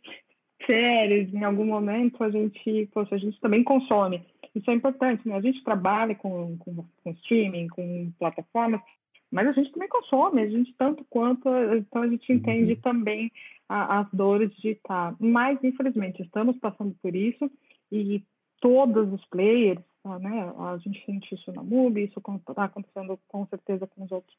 séries. 0.67 1.33
Em 1.33 1.43
algum 1.43 1.65
momento 1.65 2.23
a 2.23 2.31
gente, 2.31 2.89
poxa, 2.93 3.15
a 3.15 3.19
gente 3.19 3.41
também 3.41 3.65
consome. 3.65 4.23
Isso 4.55 4.71
é 4.71 4.75
importante, 4.75 5.27
né? 5.27 5.37
A 5.37 5.41
gente 5.41 5.65
trabalha 5.65 6.15
com, 6.15 6.59
com, 6.59 6.85
com 7.03 7.11
streaming, 7.13 7.69
com 7.69 8.13
plataformas, 8.19 8.83
mas 9.31 9.49
a 9.49 9.53
gente 9.53 9.73
também 9.73 9.89
consome, 9.89 10.43
a 10.43 10.47
gente 10.47 10.75
tanto 10.77 11.03
quanto, 11.09 11.49
então 11.75 12.03
a 12.03 12.09
gente 12.09 12.31
entende 12.31 12.75
uhum. 12.75 12.81
também 12.83 13.33
a, 13.67 14.01
as 14.01 14.09
dores 14.13 14.55
de 14.57 14.73
estar. 14.73 15.17
Mas, 15.19 15.59
infelizmente, 15.65 16.23
estamos 16.23 16.59
passando 16.59 16.95
por 17.01 17.17
isso 17.17 17.51
e 17.91 18.23
todos 18.63 19.13
os 19.13 19.25
players, 19.27 19.81
tá, 20.03 20.19
né? 20.21 20.53
A 20.57 20.79
gente 20.79 21.05
sente 21.05 21.35
isso 21.35 21.53
na 21.53 21.63
MUBI, 21.63 22.05
isso 22.05 22.23
está 22.49 22.65
acontecendo 22.65 23.19
com 23.29 23.45
certeza 23.47 23.87
com 23.89 24.05
os 24.05 24.13
outros, 24.13 24.35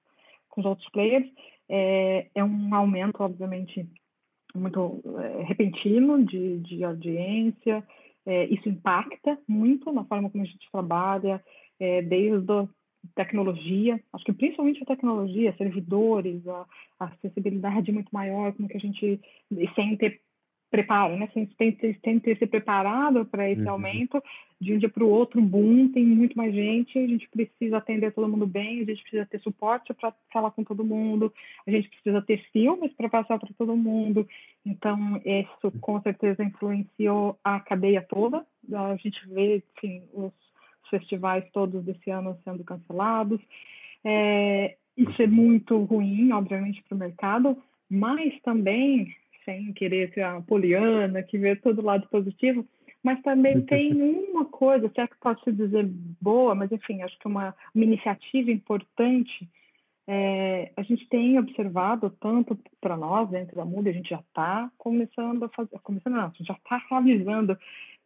com 0.49 0.61
os 0.61 0.65
outros 0.65 0.89
players. 0.89 1.29
É, 1.69 2.27
é 2.33 2.43
um 2.43 2.73
aumento, 2.73 3.21
obviamente, 3.21 3.85
muito 4.55 5.03
é, 5.19 5.43
repentino 5.43 6.25
de, 6.25 6.59
de 6.59 6.83
audiência. 6.83 7.83
É, 8.25 8.45
isso 8.45 8.69
impacta 8.69 9.37
muito 9.45 9.91
na 9.91 10.05
forma 10.05 10.29
como 10.29 10.43
a 10.43 10.47
gente 10.47 10.71
trabalha, 10.71 11.43
é, 11.77 12.01
desde 12.01 12.49
a 12.49 12.67
tecnologia, 13.15 14.01
acho 14.13 14.23
que 14.23 14.31
principalmente 14.31 14.81
a 14.81 14.85
tecnologia, 14.85 15.53
servidores, 15.57 16.47
a, 16.47 16.65
a 17.01 17.05
acessibilidade 17.07 17.91
muito 17.91 18.09
maior, 18.13 18.53
como 18.53 18.69
que 18.69 18.77
a 18.77 18.79
gente, 18.79 19.19
sem 19.75 19.97
ter 19.97 20.21
preparo, 20.73 21.15
né? 21.15 21.29
Sem, 21.35 21.45
tem, 21.45 21.71
tem 21.71 21.93
que 21.93 22.19
ter 22.25 22.37
se 22.39 22.47
preparado 22.47 23.23
para 23.25 23.47
esse 23.47 23.61
uhum. 23.61 23.69
aumento. 23.69 24.23
De 24.59 24.73
um 24.73 24.79
dia 24.79 24.89
para 24.89 25.03
o 25.03 25.09
outro, 25.09 25.39
boom, 25.39 25.89
tem 25.89 26.03
muito 26.03 26.35
mais 26.35 26.51
gente, 26.51 26.97
a 26.97 27.05
gente 27.05 27.29
precisa 27.29 27.77
atender 27.77 28.11
todo 28.11 28.29
mundo 28.29 28.47
bem, 28.47 28.81
a 28.81 28.85
gente 28.85 29.03
precisa 29.03 29.25
ter 29.25 29.39
suporte 29.41 29.93
para 29.93 30.11
falar 30.31 30.49
com 30.51 30.63
todo 30.63 30.83
mundo, 30.83 31.31
a 31.67 31.69
gente 31.69 31.89
precisa 31.89 32.21
ter 32.21 32.41
filmes 32.51 32.91
para 32.93 33.07
passar 33.07 33.37
para 33.37 33.49
todo 33.55 33.75
mundo. 33.75 34.27
Então, 34.65 35.21
isso 35.23 35.71
com 35.79 36.01
certeza 36.01 36.43
influenciou 36.43 37.37
a 37.43 37.59
cadeia 37.59 38.01
toda. 38.01 38.43
A 38.73 38.95
gente 38.95 39.19
vê, 39.27 39.61
enfim, 39.77 40.01
os 40.11 40.33
festivais 40.89 41.43
todos 41.51 41.83
desse 41.83 42.09
ano 42.09 42.35
sendo 42.43 42.63
cancelados. 42.63 43.39
É, 44.03 44.75
isso 44.97 45.21
é 45.21 45.27
muito 45.27 45.77
ruim, 45.83 46.31
obviamente, 46.31 46.81
para 46.83 46.95
o 46.95 46.99
mercado, 46.99 47.57
mas 47.89 48.33
também 48.41 49.13
sem 49.45 49.73
querer 49.73 50.13
ser 50.13 50.21
a 50.21 50.41
poliana, 50.41 51.23
que 51.23 51.37
vê 51.37 51.55
todo 51.55 51.81
lado 51.81 52.07
positivo, 52.09 52.65
mas 53.03 53.21
também 53.21 53.61
tem 53.65 53.93
uma 54.29 54.45
coisa, 54.45 54.89
se 54.89 55.01
é 55.01 55.07
que 55.07 55.17
pode 55.19 55.43
se 55.43 55.51
dizer 55.51 55.85
boa, 56.21 56.55
mas 56.55 56.71
enfim, 56.71 57.01
acho 57.01 57.17
que 57.19 57.27
uma, 57.27 57.55
uma 57.73 57.83
iniciativa 57.83 58.51
importante, 58.51 59.49
é, 60.07 60.71
a 60.75 60.83
gente 60.83 61.07
tem 61.07 61.39
observado 61.39 62.09
tanto 62.19 62.57
para 62.81 62.97
nós 62.97 63.29
dentro 63.29 63.55
da 63.55 63.65
MUD, 63.65 63.89
a 63.89 63.93
gente 63.93 64.09
já 64.09 64.19
está 64.19 64.71
começando 64.77 65.43
a 65.43 65.49
fazer, 65.49 65.79
começando 65.81 66.13
não, 66.13 66.25
a 66.25 66.29
gente 66.29 66.45
já 66.45 66.53
está 66.53 66.81
realizando 66.89 67.57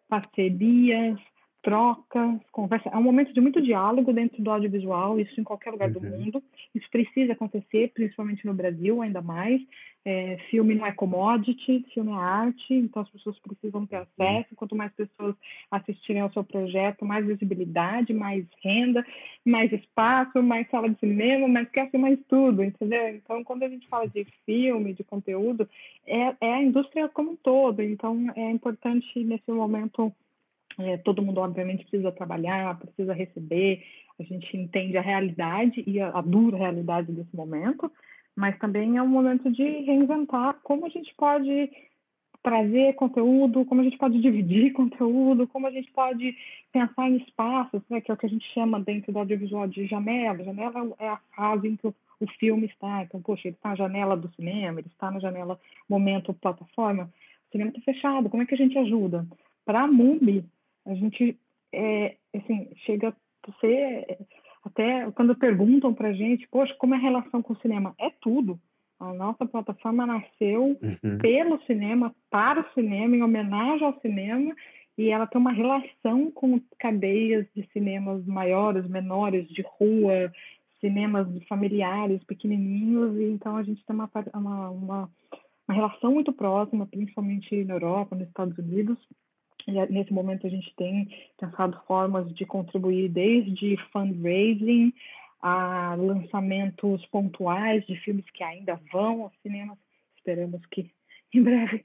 parcerias, 0.08 1.20
trocas, 1.68 2.40
conversa. 2.52 2.90
É 2.90 2.98
um 2.98 3.04
momento 3.04 3.34
de 3.34 3.42
muito 3.42 3.62
diálogo 3.62 4.14
dentro 4.14 4.42
do 4.42 4.50
audiovisual, 4.50 5.20
isso 5.20 5.40
em 5.40 5.44
qualquer 5.44 5.72
lugar 5.72 5.92
do 5.92 6.00
uhum. 6.00 6.18
mundo. 6.18 6.44
Isso 6.74 6.90
precisa 6.90 7.34
acontecer, 7.34 7.92
principalmente 7.94 8.46
no 8.46 8.54
Brasil, 8.54 9.02
ainda 9.02 9.22
mais. 9.22 9.62
É, 10.10 10.38
filme 10.50 10.74
não 10.74 10.86
é 10.86 10.94
commodity, 10.94 11.86
filme 11.94 12.14
é 12.14 12.16
arte, 12.16 12.74
então 12.74 13.02
as 13.02 13.10
pessoas 13.10 13.38
precisam 13.40 13.86
ter 13.86 13.98
acesso. 13.98 14.56
Quanto 14.56 14.74
mais 14.74 14.90
pessoas 14.94 15.36
assistirem 15.70 16.22
ao 16.22 16.32
seu 16.32 16.46
projeto, 16.46 17.04
mais 17.04 17.26
visibilidade, 17.26 18.14
mais 18.14 18.46
renda, 18.64 19.06
mais 19.44 19.70
espaço, 19.74 20.42
mais 20.42 20.66
sala 20.70 20.90
de 20.90 20.98
cinema, 20.98 21.50
mais 21.50 21.70
quer 21.72 21.90
mais 21.98 22.18
tudo, 22.30 22.64
entendeu? 22.64 23.10
Então, 23.10 23.44
quando 23.44 23.64
a 23.64 23.70
gente 23.70 23.86
fala 23.90 24.08
de 24.08 24.26
filme, 24.46 24.94
de 24.94 25.04
conteúdo, 25.04 25.68
é, 26.06 26.34
é 26.40 26.54
a 26.54 26.64
indústria 26.64 27.10
como 27.10 27.32
um 27.32 27.36
todo. 27.36 27.82
Então, 27.82 28.32
é 28.34 28.50
importante 28.50 29.22
nesse 29.26 29.52
momento 29.52 30.14
é, 30.80 30.96
todo 30.98 31.22
mundo, 31.22 31.42
obviamente, 31.42 31.86
precisa 31.86 32.14
trabalhar, 32.14 32.80
precisa 32.80 33.14
receber. 33.14 33.84
A 34.20 34.24
gente 34.24 34.56
entende 34.56 34.98
a 34.98 35.02
realidade 35.02 35.84
e 35.86 36.00
a, 36.00 36.10
a, 36.10 36.22
dura 36.22 36.58
realidade 36.58 37.12
desse 37.12 37.36
momento, 37.36 37.92
mas 38.38 38.58
também 38.60 38.98
é 38.98 39.02
um 39.02 39.08
momento 39.08 39.52
de 39.52 39.64
reinventar 39.64 40.60
como 40.62 40.86
a 40.86 40.90
gente 40.90 41.12
pode 41.16 41.72
trazer 42.44 42.94
conteúdo, 42.94 43.66
como 43.66 43.82
a 43.82 43.84
gente 43.84 43.98
pode 43.98 44.22
dividir 44.22 44.72
conteúdo, 44.74 45.48
como 45.48 45.66
a 45.66 45.72
gente 45.72 45.92
pode 45.92 46.38
pensar 46.72 47.10
em 47.10 47.18
espaços, 47.18 47.82
né, 47.90 48.00
que 48.00 48.12
é 48.12 48.14
o 48.14 48.18
que 48.18 48.28
a 48.28 48.30
gente 48.30 48.46
chama 48.54 48.80
dentro 48.80 49.12
do 49.12 49.18
audiovisual 49.18 49.68
de 49.68 49.88
janela. 49.88 50.44
Janela 50.44 50.96
é 51.00 51.10
a 51.10 51.18
fase 51.36 51.68
em 51.68 51.76
que 51.76 51.88
o, 51.88 51.96
filme 52.40 52.68
está. 52.68 53.04
Então, 53.04 53.22
poxa, 53.22 53.48
ele 53.48 53.56
está 53.56 53.70
na 53.70 53.76
janela 53.76 54.16
do 54.16 54.32
cinema, 54.36 54.80
ele 54.80 54.88
está 54.88 55.10
na 55.10 55.20
janela 55.20 55.60
momento 55.90 56.32
plataforma. 56.34 57.12
O 57.48 57.52
cinema 57.52 57.72
está 57.72 57.82
fechado, 57.82 58.30
como 58.30 58.44
é 58.44 58.46
que 58.46 58.54
a 58.54 58.58
gente 58.58 58.78
ajuda? 58.78 59.26
Para 59.66 59.82
a 59.82 59.88
MUBI, 59.88 60.46
a 60.86 60.94
gente, 60.94 61.38
é, 61.74 62.16
assim, 62.36 62.70
chega 62.86 63.10
a 63.10 63.52
ser, 63.60 64.20
até 64.64 65.10
quando 65.12 65.36
perguntam 65.36 65.94
para 65.94 66.10
a 66.10 66.14
gente, 66.14 66.48
poxa, 66.50 66.76
como 66.78 66.94
é 66.94 66.98
a 66.98 67.02
relação 67.02 67.42
com 67.42 67.54
o 67.54 67.60
cinema? 67.60 67.94
É 68.00 68.10
tudo. 68.22 68.60
A 69.00 69.14
nossa 69.14 69.46
plataforma 69.46 70.06
nasceu 70.06 70.78
uhum. 70.82 71.18
pelo 71.20 71.62
cinema, 71.66 72.14
para 72.30 72.62
o 72.62 72.74
cinema, 72.74 73.16
em 73.16 73.22
homenagem 73.22 73.86
ao 73.86 74.00
cinema, 74.00 74.56
e 74.98 75.10
ela 75.10 75.28
tem 75.28 75.40
uma 75.40 75.52
relação 75.52 76.32
com 76.32 76.60
cadeias 76.80 77.46
de 77.56 77.68
cinemas 77.72 78.26
maiores, 78.26 78.88
menores, 78.88 79.48
de 79.50 79.64
rua, 79.78 80.32
cinemas 80.80 81.28
familiares, 81.48 82.24
pequenininhos, 82.24 83.16
e 83.18 83.26
então 83.26 83.56
a 83.56 83.64
gente 83.64 83.86
tem 83.86 83.96
uma, 83.96 84.10
uma, 84.34 84.70
uma, 84.70 85.10
uma 85.68 85.76
relação 85.76 86.12
muito 86.12 86.34
próxima, 86.34 86.88
principalmente 86.88 87.64
na 87.66 87.76
Europa, 87.76 88.16
nos 88.16 88.28
Estados 88.28 88.58
Unidos, 88.58 88.98
Nesse 89.90 90.14
momento, 90.14 90.48
a 90.48 90.50
gente 90.50 90.74
tem 90.76 91.10
pensado 91.38 91.78
formas 91.86 92.34
de 92.34 92.46
contribuir 92.46 93.10
desde 93.10 93.76
fundraising 93.92 94.94
a 95.42 95.96
lançamentos 95.96 97.06
pontuais 97.08 97.86
de 97.86 97.96
filmes 97.98 98.26
que 98.32 98.44
ainda 98.44 98.80
vão 98.92 99.24
aos 99.24 99.34
cinemas. 99.42 99.78
Esperamos 100.18 100.66
que 100.68 100.90
em 101.34 101.42
breve 101.42 101.84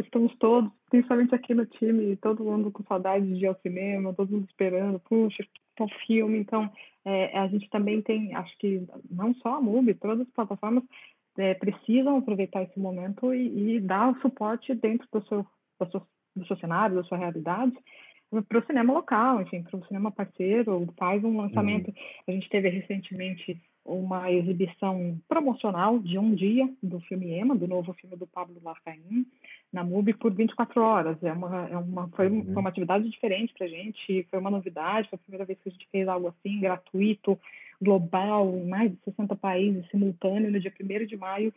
estamos 0.00 0.34
todos, 0.38 0.70
principalmente 0.90 1.34
aqui 1.34 1.54
no 1.54 1.66
time, 1.66 2.16
todo 2.16 2.44
mundo 2.44 2.70
com 2.70 2.82
saudade 2.84 3.26
de 3.26 3.44
ir 3.44 3.46
ao 3.46 3.60
cinema, 3.60 4.14
todo 4.14 4.32
mundo 4.32 4.46
esperando, 4.48 4.98
puxa, 5.00 5.46
um 5.80 5.88
filme. 6.06 6.38
Então, 6.38 6.70
é, 7.04 7.38
a 7.38 7.46
gente 7.48 7.68
também 7.68 8.00
tem, 8.00 8.34
acho 8.34 8.56
que 8.58 8.82
não 9.10 9.34
só 9.34 9.56
a 9.56 9.60
MUBI, 9.60 9.94
todas 9.94 10.26
as 10.26 10.32
plataformas 10.32 10.84
é, 11.36 11.54
precisam 11.54 12.16
aproveitar 12.16 12.62
esse 12.62 12.78
momento 12.78 13.34
e, 13.34 13.76
e 13.76 13.80
dar 13.80 14.10
o 14.10 14.20
suporte 14.20 14.74
dentro 14.74 15.06
do 15.12 15.26
seu, 15.26 15.46
das 15.78 15.90
suas 15.90 16.02
do 16.34 16.46
seu 16.46 16.56
cenário, 16.56 16.96
da 16.96 17.04
sua 17.04 17.18
realidade, 17.18 17.74
para 18.42 18.58
o 18.58 18.66
cinema 18.66 18.92
local, 18.92 19.42
enfim, 19.42 19.62
para 19.62 19.76
o 19.78 19.86
cinema 19.86 20.10
parceiro, 20.10 20.92
faz 20.96 21.22
um 21.22 21.36
lançamento. 21.36 21.88
Uhum. 21.88 21.94
A 22.28 22.30
gente 22.32 22.48
teve 22.48 22.68
recentemente 22.68 23.60
uma 23.84 24.32
exibição 24.32 25.20
promocional 25.28 25.98
de 25.98 26.18
um 26.18 26.34
dia 26.34 26.68
do 26.82 27.00
filme 27.00 27.32
Ema, 27.32 27.54
do 27.54 27.68
novo 27.68 27.92
filme 27.92 28.16
do 28.16 28.26
Pablo 28.26 28.56
Larraín, 28.64 29.26
na 29.70 29.84
MUBI 29.84 30.14
por 30.14 30.32
24 30.32 30.80
horas. 30.80 31.22
É 31.22 31.32
uma, 31.32 31.68
é 31.68 31.76
uma, 31.76 32.08
foi, 32.08 32.28
uhum. 32.28 32.44
foi 32.44 32.56
uma 32.56 32.70
atividade 32.70 33.08
diferente 33.08 33.52
para 33.52 33.66
a 33.66 33.70
gente, 33.70 34.26
foi 34.30 34.38
uma 34.38 34.50
novidade, 34.50 35.08
foi 35.08 35.16
a 35.16 35.22
primeira 35.22 35.44
vez 35.44 35.58
que 35.60 35.68
a 35.68 35.72
gente 35.72 35.88
fez 35.92 36.08
algo 36.08 36.28
assim, 36.28 36.60
gratuito, 36.60 37.38
global, 37.80 38.56
em 38.56 38.66
mais 38.66 38.90
de 38.90 38.98
60 39.04 39.36
países, 39.36 39.86
simultâneo, 39.90 40.50
no 40.50 40.60
dia 40.60 40.72
1 40.80 41.06
de 41.06 41.16
maio. 41.16 41.52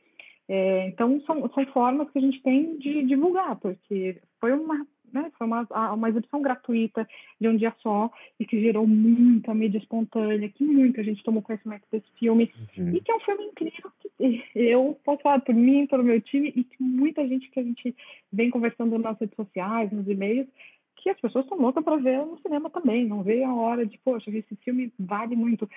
É, 0.50 0.88
então, 0.88 1.20
são, 1.22 1.50
são 1.50 1.66
formas 1.68 2.10
que 2.10 2.20
a 2.20 2.22
gente 2.22 2.42
tem 2.42 2.78
de 2.78 3.04
divulgar, 3.04 3.58
porque 3.58 4.18
foi 4.40 4.54
uma, 4.54 4.86
né, 5.12 5.32
foi 5.38 5.46
uma, 5.46 5.68
uma 5.94 6.10
exibição 6.10 6.42
gratuita 6.42 7.08
de 7.40 7.48
um 7.48 7.58
dia 7.58 7.74
só 7.80 8.10
e 8.40 8.46
que 8.46 8.62
gerou 8.62 8.88
muita 8.88 9.54
mídia 9.54 9.78
espontânea, 9.78 10.50
que 10.50 10.64
muita 10.64 11.04
gente 11.04 11.24
tomou 11.24 11.42
conhecimento 11.42 11.84
desse 11.92 12.10
filme. 12.18 12.52
Uhum. 12.78 12.96
e 12.96 13.02
que 13.02 13.12
é 13.12 13.16
um 13.16 13.20
filme 13.20 13.44
incrível 13.46 13.92
que 14.00 14.44
eu 14.56 14.98
posso 15.04 15.22
falar 15.22 15.42
por 15.42 15.54
mim, 15.54 15.86
pelo 15.88 16.04
meu 16.04 16.20
time 16.22 16.54
e 16.56 16.64
que 16.64 16.82
muita 16.82 17.28
gente 17.28 17.50
que 17.50 17.60
a 17.60 17.64
gente 17.64 17.96
vem 18.32 18.50
conversando 18.50 18.98
nas 18.98 19.20
redes 19.20 19.36
sociais, 19.36 19.92
nos 19.92 20.08
e-mails, 20.08 20.48
que 20.96 21.10
as 21.10 21.20
pessoas 21.20 21.46
estão 21.46 21.60
loucas 21.60 21.84
para 21.84 21.98
ver 21.98 22.26
no 22.26 22.40
cinema 22.40 22.70
também, 22.70 23.06
não 23.06 23.22
vê 23.22 23.44
a 23.44 23.54
hora 23.54 23.86
de, 23.86 23.98
poxa, 24.00 24.32
esse 24.32 24.56
filme 24.58 24.92
vale 25.00 25.36
muito, 25.36 25.70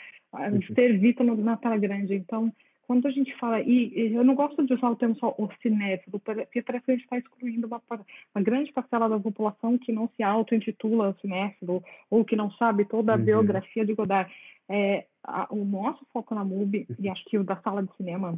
ter 0.74 0.98
vista 0.98 1.22
na 1.22 1.56
tela 1.56 1.76
grande, 1.76 2.14
então 2.14 2.52
quando 2.90 3.06
a 3.06 3.10
gente 3.12 3.32
fala, 3.36 3.60
e, 3.60 4.12
eu 4.12 4.24
não 4.24 4.34
gosto 4.34 4.66
de 4.66 4.74
usar 4.74 4.90
o 4.90 4.96
termo 4.96 5.14
só 5.14 5.32
o 5.38 5.48
cinéfilo, 5.62 6.18
porque 6.18 6.60
parece 6.60 6.84
que 6.84 6.90
a 6.90 6.94
gente 6.96 7.04
está 7.04 7.18
excluindo 7.18 7.68
uma, 7.68 7.80
uma, 7.88 8.42
grande 8.42 8.72
parcela 8.72 9.08
da 9.08 9.16
população 9.16 9.78
que 9.78 9.92
não 9.92 10.10
se 10.16 10.24
auto-intitula 10.24 11.16
cinéfilo 11.20 11.84
ou 12.10 12.24
que 12.24 12.34
não 12.34 12.50
sabe 12.54 12.84
toda 12.84 13.12
a 13.12 13.16
uhum. 13.16 13.24
biografia 13.24 13.86
de 13.86 13.94
Godard. 13.94 14.28
É, 14.68 15.06
a, 15.22 15.46
o 15.54 15.64
nosso 15.64 16.04
foco 16.12 16.34
na 16.34 16.44
MUBI, 16.44 16.88
e 16.98 17.08
acho 17.08 17.24
que 17.26 17.38
o 17.38 17.44
da 17.44 17.54
sala 17.62 17.80
de 17.80 17.96
cinema 17.96 18.36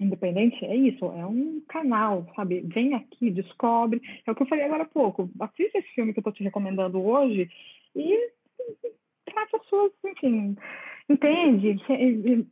independente 0.00 0.64
é 0.64 0.74
isso, 0.74 1.04
é 1.04 1.24
um 1.24 1.62
canal, 1.68 2.26
sabe? 2.34 2.60
Vem 2.62 2.94
aqui, 2.94 3.30
descobre. 3.30 4.02
É 4.26 4.32
o 4.32 4.34
que 4.34 4.42
eu 4.42 4.48
falei 4.48 4.64
agora 4.64 4.82
há 4.82 4.86
pouco. 4.86 5.30
Assista 5.38 5.78
esse 5.78 5.94
filme 5.94 6.12
que 6.12 6.18
eu 6.18 6.22
estou 6.22 6.32
te 6.32 6.42
recomendando 6.42 7.00
hoje 7.00 7.48
e 7.94 8.30
trata 9.26 9.58
as 9.58 9.66
suas, 9.66 9.92
enfim, 10.04 10.56
entende? 11.08 11.76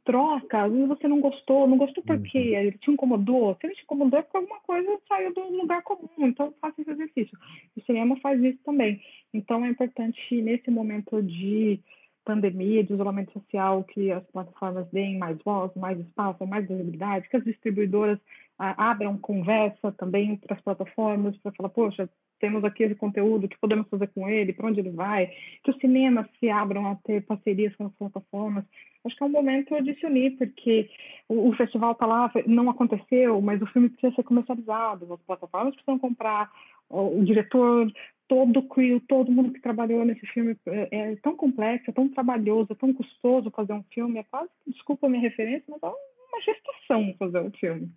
Troca, 0.04 0.64
às 0.64 0.72
vezes 0.72 0.88
você 0.88 1.08
não 1.08 1.20
gostou, 1.20 1.66
não 1.66 1.76
gostou 1.76 2.02
porque 2.04 2.38
uhum. 2.38 2.56
ele 2.56 2.72
te 2.72 2.90
incomodou. 2.90 3.56
Se 3.60 3.66
ele 3.66 3.74
te 3.74 3.82
incomodou 3.82 4.18
é 4.18 4.22
porque 4.22 4.36
alguma 4.36 4.60
coisa 4.60 4.98
saiu 5.08 5.34
do 5.34 5.56
lugar 5.56 5.82
comum, 5.82 6.08
então 6.18 6.52
faça 6.60 6.80
esse 6.80 6.90
exercício. 6.90 7.38
O 7.76 7.80
cinema 7.82 8.16
faz 8.20 8.42
isso 8.42 8.58
também. 8.64 9.00
Então 9.32 9.64
é 9.64 9.68
importante, 9.68 10.42
nesse 10.42 10.70
momento 10.70 11.22
de 11.22 11.80
pandemia, 12.24 12.84
de 12.84 12.92
isolamento 12.92 13.32
social, 13.32 13.82
que 13.84 14.10
as 14.12 14.24
plataformas 14.26 14.86
deem 14.90 15.18
mais 15.18 15.38
voz, 15.44 15.72
mais 15.74 15.98
espaço, 15.98 16.46
mais 16.46 16.66
visibilidade, 16.68 17.28
que 17.28 17.36
as 17.36 17.44
distribuidoras 17.44 18.18
ah, 18.58 18.90
abram 18.90 19.16
conversa 19.16 19.90
também 19.92 20.36
para 20.36 20.54
as 20.56 20.62
plataformas, 20.62 21.36
para 21.38 21.52
falar, 21.52 21.70
poxa, 21.70 22.08
temos 22.40 22.64
aqui 22.64 22.82
esse 22.82 22.94
conteúdo, 22.94 23.44
o 23.44 23.48
que 23.48 23.58
podemos 23.58 23.86
fazer 23.88 24.08
com 24.08 24.28
ele, 24.28 24.52
para 24.52 24.66
onde 24.66 24.80
ele 24.80 24.90
vai, 24.90 25.30
que 25.62 25.70
os 25.70 25.76
cinemas 25.78 26.26
se 26.38 26.48
abram 26.48 26.86
a 26.86 26.96
ter 26.96 27.24
parcerias 27.24 27.74
com 27.76 27.86
as 27.86 27.92
plataformas. 27.92 28.64
Acho 29.04 29.16
que 29.16 29.22
é 29.22 29.26
um 29.26 29.30
momento 29.30 29.80
de 29.82 29.94
se 29.94 30.06
unir, 30.06 30.36
porque 30.36 30.90
o, 31.28 31.50
o 31.50 31.52
festival 31.54 31.92
está 31.92 32.06
lá, 32.06 32.32
não 32.46 32.68
aconteceu, 32.68 33.40
mas 33.40 33.62
o 33.62 33.66
filme 33.66 33.90
precisa 33.90 34.14
ser 34.14 34.24
comercializado, 34.24 35.12
as 35.12 35.20
plataformas 35.20 35.74
precisam 35.74 35.98
comprar, 35.98 36.50
o, 36.88 37.20
o 37.20 37.24
diretor 37.24 37.90
todo 38.30 38.60
o 38.60 38.68
crew, 38.68 39.00
todo 39.08 39.32
mundo 39.32 39.52
que 39.52 39.60
trabalhou 39.60 40.04
nesse 40.04 40.24
filme 40.28 40.56
é, 40.66 40.88
é, 40.92 41.16
tão 41.16 41.34
complexo, 41.34 41.90
é 41.90 41.92
tão 41.92 42.08
trabalhoso, 42.08 42.72
é 42.72 42.76
tão 42.76 42.92
custoso 42.94 43.50
fazer 43.50 43.72
um 43.72 43.82
filme, 43.92 44.20
é 44.20 44.22
quase, 44.22 44.48
desculpa 44.68 45.06
a 45.06 45.10
minha 45.10 45.20
referência, 45.20 45.64
mas 45.68 45.82
é 45.82 46.19
uma 46.40 46.42
gestação 46.42 47.14
fazer 47.18 47.40
um 47.40 47.50
filme. 47.52 47.90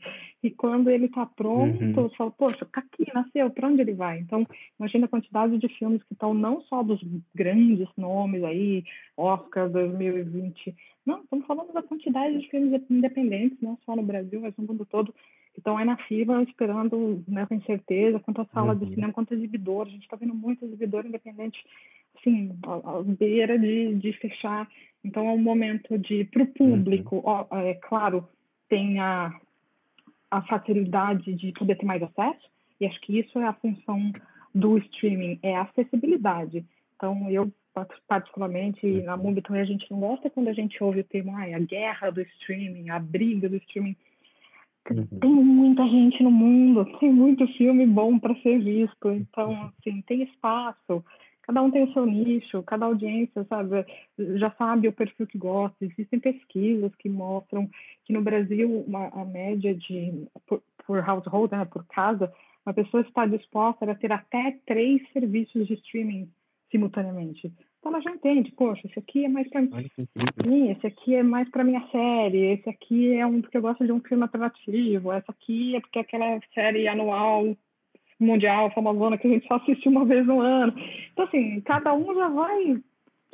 E 0.43 0.51
quando 0.51 0.89
ele 0.89 1.05
está 1.05 1.25
pronto, 1.25 1.81
uhum. 1.81 1.93
você 1.93 2.15
fala, 2.15 2.31
poxa, 2.31 2.65
tá 2.65 2.81
aqui, 2.81 3.09
nasceu, 3.13 3.49
para 3.49 3.67
onde 3.67 3.81
ele 3.81 3.93
vai? 3.93 4.19
Então, 4.19 4.45
imagina 4.77 5.05
a 5.05 5.09
quantidade 5.09 5.57
de 5.57 5.67
filmes 5.69 6.03
que 6.03 6.13
estão 6.13 6.33
não 6.33 6.61
só 6.61 6.83
dos 6.83 7.01
grandes 7.33 7.87
nomes 7.97 8.43
aí, 8.43 8.83
Oscar 9.17 9.69
2020, 9.69 10.75
não, 11.05 11.21
estamos 11.21 11.45
falando 11.45 11.73
da 11.73 11.83
quantidade 11.83 12.39
de 12.39 12.49
filmes 12.49 12.81
independentes, 12.89 13.57
não 13.61 13.77
só 13.85 13.95
no 13.95 14.03
Brasil, 14.03 14.39
mas 14.39 14.55
no 14.57 14.65
mundo 14.65 14.87
todo, 14.89 15.13
então 15.57 15.79
é 15.79 15.85
na 15.85 15.97
fila 15.97 16.41
esperando 16.43 17.23
né, 17.27 17.45
com 17.45 17.55
incerteza, 17.55 18.19
quanto 18.19 18.47
sala 18.53 18.73
uhum. 18.73 18.79
de 18.79 18.89
cinema, 18.93 19.13
quanto 19.13 19.33
exibidor. 19.33 19.87
A 19.87 19.89
gente 19.89 20.03
está 20.03 20.15
vendo 20.15 20.33
muito 20.33 20.65
exibidor 20.65 21.05
independente, 21.05 21.63
assim, 22.23 22.57
à, 22.63 23.01
beira 23.03 23.57
de, 23.57 23.95
de 23.95 24.13
fechar. 24.13 24.67
Então 25.03 25.27
é 25.27 25.31
um 25.31 25.41
momento 25.41 25.97
de, 25.97 26.23
para 26.25 26.43
o 26.43 26.47
público, 26.47 27.17
uhum. 27.17 27.23
ó, 27.25 27.47
é 27.51 27.73
claro, 27.75 28.27
tem 28.69 28.99
a, 28.99 29.37
a 30.31 30.41
facilidade 30.43 31.33
de 31.33 31.51
poder 31.51 31.75
ter 31.75 31.85
mais 31.85 32.01
acesso, 32.01 32.49
e 32.79 32.85
acho 32.85 32.99
que 33.01 33.19
isso 33.19 33.37
é 33.39 33.45
a 33.45 33.53
função 33.53 34.11
do 34.55 34.77
streaming, 34.77 35.39
é 35.43 35.55
a 35.55 35.63
acessibilidade. 35.63 36.65
Então 36.95 37.29
eu 37.29 37.51
particularmente 38.07 39.01
na 39.01 39.17
Mubi 39.17 39.41
também 39.41 39.63
a 39.63 39.65
gente 39.65 39.89
não 39.89 39.99
gosta 39.99 40.29
quando 40.29 40.47
a 40.47 40.53
gente 40.53 40.81
ouve 40.83 40.99
o 40.99 41.03
termo 41.03 41.35
ah, 41.35 41.43
a 41.43 41.59
guerra 41.59 42.11
do 42.11 42.21
streaming, 42.21 42.91
a 42.91 42.99
briga 42.99 43.49
do 43.49 43.57
streaming 43.57 43.95
Uhum. 44.91 45.05
Tem 45.19 45.31
muita 45.31 45.87
gente 45.87 46.21
no 46.21 46.31
mundo, 46.31 46.85
tem 46.99 47.11
muito 47.11 47.47
filme 47.53 47.85
bom 47.85 48.19
para 48.19 48.35
ser 48.41 48.59
visto, 48.59 49.11
então, 49.11 49.71
assim, 49.79 50.01
tem 50.01 50.23
espaço. 50.23 51.03
Cada 51.43 51.61
um 51.61 51.69
tem 51.69 51.83
o 51.83 51.93
seu 51.93 52.05
nicho, 52.05 52.63
cada 52.63 52.85
audiência, 52.85 53.45
sabe, 53.49 53.85
já 54.37 54.49
sabe 54.51 54.87
o 54.87 54.93
perfil 54.93 55.27
que 55.27 55.37
gosta. 55.37 55.75
Existem 55.81 56.19
pesquisas 56.19 56.93
que 56.95 57.09
mostram 57.09 57.69
que 58.05 58.13
no 58.13 58.21
Brasil 58.21 58.83
uma, 58.87 59.07
a 59.09 59.25
média 59.25 59.75
de 59.75 60.25
por, 60.47 60.63
por 60.85 60.99
household, 61.07 61.51
né, 61.51 61.65
por 61.65 61.85
casa, 61.87 62.31
uma 62.65 62.73
pessoa 62.73 63.01
está 63.01 63.25
disposta 63.25 63.89
a 63.89 63.95
ter 63.95 64.11
até 64.11 64.57
três 64.65 65.01
serviços 65.11 65.67
de 65.67 65.73
streaming 65.73 66.29
simultaneamente. 66.71 67.51
Então 67.79 67.91
ela 67.91 68.01
já 68.01 68.11
entende, 68.11 68.49
poxa, 68.53 68.87
esse 68.87 68.97
aqui 68.97 69.25
é 69.25 69.27
mais 69.27 69.49
para 69.49 69.61
mim, 69.61 70.71
esse 70.71 70.87
aqui 70.87 71.15
é 71.15 71.21
mais 71.21 71.49
para 71.49 71.65
minha 71.65 71.85
série, 71.89 72.53
esse 72.53 72.69
aqui 72.69 73.13
é 73.13 73.25
um 73.25 73.41
porque 73.41 73.57
eu 73.57 73.61
gosto 73.61 73.85
de 73.85 73.91
um 73.91 73.99
filme 73.99 74.23
alternativo, 74.23 75.11
essa 75.11 75.29
aqui 75.29 75.75
é 75.75 75.81
porque 75.81 75.99
é 75.99 76.01
aquela 76.01 76.39
série 76.53 76.87
anual 76.87 77.57
mundial, 78.23 78.71
famosona, 78.71 79.17
que 79.17 79.27
a 79.27 79.29
gente 79.29 79.47
só 79.47 79.55
assiste 79.55 79.87
uma 79.87 80.05
vez 80.05 80.25
no 80.25 80.39
ano. 80.39 80.73
Então, 81.11 81.25
assim, 81.25 81.61
cada 81.61 81.93
um 81.93 82.13
já 82.15 82.29
vai 82.29 82.77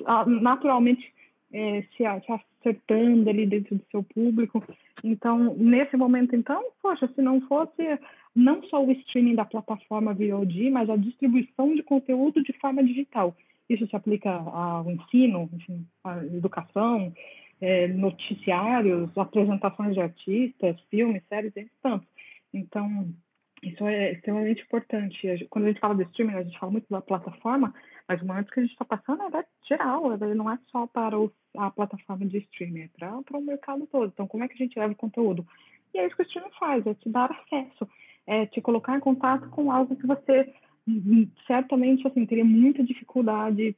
ah, 0.06 0.26
naturalmente 0.26 1.14
é, 1.52 1.84
se, 1.96 2.04
acertando 2.06 3.30
ali 3.30 3.46
dentro 3.46 3.76
do 3.76 3.86
seu 3.90 4.04
público. 4.04 4.64
Então, 5.04 5.56
nesse 5.56 5.96
momento, 5.96 6.36
então, 6.36 6.64
poxa, 6.82 7.08
se 7.16 7.22
não 7.22 7.42
fosse 7.42 8.00
não 8.36 8.62
só 8.64 8.84
o 8.84 8.92
streaming 8.92 9.36
da 9.36 9.46
plataforma 9.46 10.14
VOD, 10.14 10.70
mas 10.70 10.90
a 10.90 10.96
distribuição 10.96 11.76
de 11.76 11.84
conteúdo 11.84 12.44
de 12.44 12.54
forma 12.54 12.84
digital. 12.84 13.36
Isso 13.70 13.88
se 13.88 13.96
aplica 13.96 14.32
ao 14.32 14.90
ensino, 14.90 15.50
enfim, 15.54 15.86
à 16.04 16.24
educação, 16.26 17.14
é, 17.62 17.88
noticiários, 17.88 19.16
apresentações 19.18 19.94
de 19.94 20.02
artistas, 20.02 20.80
filmes, 20.90 21.24
séries, 21.28 21.56
e 21.56 21.68
tanto. 21.82 22.06
Então, 22.54 23.08
isso 23.62 23.86
é 23.86 24.14
extremamente 24.14 24.62
importante. 24.62 25.48
Quando 25.50 25.66
a 25.66 25.68
gente 25.70 25.80
fala 25.80 25.96
de 25.96 26.04
streaming, 26.04 26.34
a 26.34 26.44
gente 26.44 26.60
fala 26.60 26.72
muito 26.72 26.88
da 26.90 27.02
plataforma, 27.02 27.74
mas 28.08 28.22
o 28.22 28.26
momento 28.26 28.52
que 28.52 28.60
a 28.60 28.64
gente 28.64 28.72
está 28.72 28.86
passando 28.86 29.24
é 29.36 29.46
geral, 29.68 30.14
é, 30.14 30.18
não 30.34 30.50
é 30.50 30.58
só 30.72 30.88
para 30.88 31.20
o, 31.20 31.32
a 31.58 31.70
plataforma 31.70 32.26
de 32.26 32.38
streaming, 32.38 32.82
é 32.82 32.90
para, 32.98 33.22
para 33.24 33.38
o 33.38 33.42
mercado 33.42 33.88
todo. 33.88 34.08
Então, 34.08 34.28
como 34.28 34.44
é 34.44 34.48
que 34.48 34.54
a 34.54 34.66
gente 34.66 34.78
leva 34.80 34.94
o 34.94 34.96
conteúdo? 34.96 35.46
E 35.94 35.98
é 35.98 36.06
isso 36.06 36.16
que 36.16 36.22
o 36.22 36.26
streaming 36.26 36.52
faz, 36.60 36.86
é 36.88 36.94
te 36.94 37.10
dar 37.10 37.32
acesso, 37.32 37.88
é 38.26 38.46
te 38.46 38.62
colocar 38.62 38.96
em 38.96 39.02
contato 39.02 39.50
com 39.50 39.72
algo 39.72 39.96
que 39.96 40.08
você 40.08 40.54
certamente 41.46 42.08
assim 42.08 42.26
teria 42.26 42.46
muita 42.46 42.84
dificuldade 42.84 43.76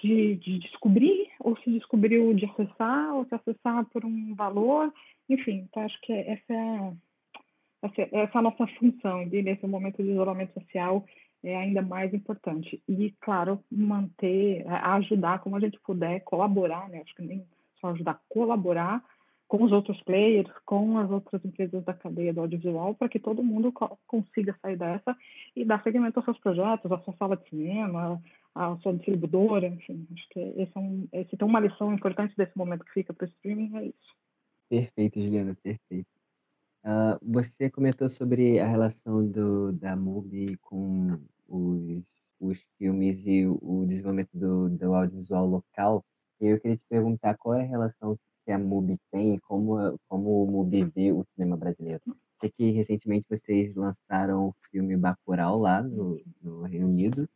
de, 0.00 0.36
de, 0.36 0.58
descobrir 0.60 1.28
ou 1.40 1.56
se 1.58 1.70
descobriu 1.70 2.32
de 2.34 2.44
acessar 2.44 3.14
ou 3.14 3.24
se 3.24 3.34
acessar 3.34 3.84
por 3.86 4.04
um 4.04 4.34
valor 4.36 4.92
enfim 5.28 5.66
então 5.68 5.82
acho 5.82 6.00
que 6.02 6.12
essa 6.12 6.52
é 6.52 6.92
essa, 7.82 8.02
é 8.02 8.42
nossa 8.42 8.66
função 8.78 9.22
e 9.22 9.42
nesse 9.42 9.66
momento 9.66 10.02
de 10.02 10.10
isolamento 10.10 10.54
social 10.54 11.04
é 11.42 11.56
ainda 11.56 11.82
mais 11.82 12.12
importante 12.12 12.82
e 12.88 13.14
claro 13.20 13.62
manter 13.70 14.66
ajudar 14.68 15.38
como 15.40 15.56
a 15.56 15.60
gente 15.60 15.78
puder 15.80 16.20
colaborar 16.20 16.88
né 16.88 17.00
acho 17.02 17.14
que 17.14 17.22
nem 17.22 17.44
só 17.80 17.88
ajudar 17.88 18.20
colaborar 18.28 19.02
com 19.48 19.64
os 19.64 19.72
outros 19.72 20.00
players, 20.02 20.50
com 20.66 20.98
as 20.98 21.10
outras 21.10 21.42
empresas 21.42 21.82
da 21.82 21.94
cadeia 21.94 22.34
do 22.34 22.42
audiovisual, 22.42 22.94
para 22.94 23.08
que 23.08 23.18
todo 23.18 23.42
mundo 23.42 23.72
consiga 24.06 24.54
sair 24.60 24.76
dessa 24.76 25.16
e 25.56 25.64
dar 25.64 25.82
seguimento 25.82 26.18
aos 26.18 26.26
seus 26.26 26.38
projetos, 26.38 26.92
à 26.92 26.98
sua 26.98 27.14
sala 27.14 27.34
de 27.34 27.48
cinema, 27.48 28.22
à 28.54 28.76
sua 28.82 28.92
distribuidora, 28.92 29.66
enfim. 29.66 30.06
Acho 30.12 30.28
que 30.28 30.40
esse 30.40 30.72
é 30.76 30.78
um, 30.78 31.08
esse 31.14 31.34
tem 31.34 31.48
uma 31.48 31.60
lição 31.60 31.92
importante 31.94 32.36
desse 32.36 32.56
momento 32.56 32.84
que 32.84 32.92
fica 32.92 33.14
para 33.14 33.24
o 33.24 33.28
streaming, 33.28 33.74
é 33.78 33.84
isso. 33.86 34.16
Perfeito, 34.68 35.18
Juliana, 35.18 35.56
perfeito. 35.62 36.17
Uh, 36.88 37.18
você 37.20 37.68
comentou 37.68 38.08
sobre 38.08 38.58
a 38.58 38.66
relação 38.66 39.22
do, 39.26 39.72
da 39.74 39.94
MUBI 39.94 40.56
com 40.62 41.20
os, 41.46 42.02
os 42.40 42.58
filmes 42.78 43.26
e 43.26 43.44
o, 43.46 43.84
desenvolvimento 43.86 44.30
do, 44.32 44.70
do 44.70 44.94
audiovisual 44.94 45.46
local. 45.46 46.02
E 46.40 46.46
eu 46.46 46.58
queria 46.58 46.78
te 46.78 46.84
perguntar 46.88 47.36
qual 47.36 47.56
é 47.56 47.60
a 47.60 47.68
relação 47.68 48.18
que 48.42 48.50
a 48.50 48.58
MUBI 48.58 48.96
tem 49.12 49.34
e 49.34 49.40
como, 49.40 50.00
como 50.08 50.42
o 50.42 50.50
MUBI 50.50 50.84
vê 50.84 51.12
o 51.12 51.26
cinema 51.34 51.58
brasileiro. 51.58 52.00
Sei 52.40 52.50
que 52.50 52.70
recentemente 52.70 53.26
vocês 53.28 53.74
lançaram 53.74 54.46
o 54.48 54.54
filme 54.70 54.96
Bacurau 54.96 55.58
lá 55.58 55.82
no, 55.82 56.18
no 56.40 56.62
Reino 56.62 56.88
Unido. 56.88 57.28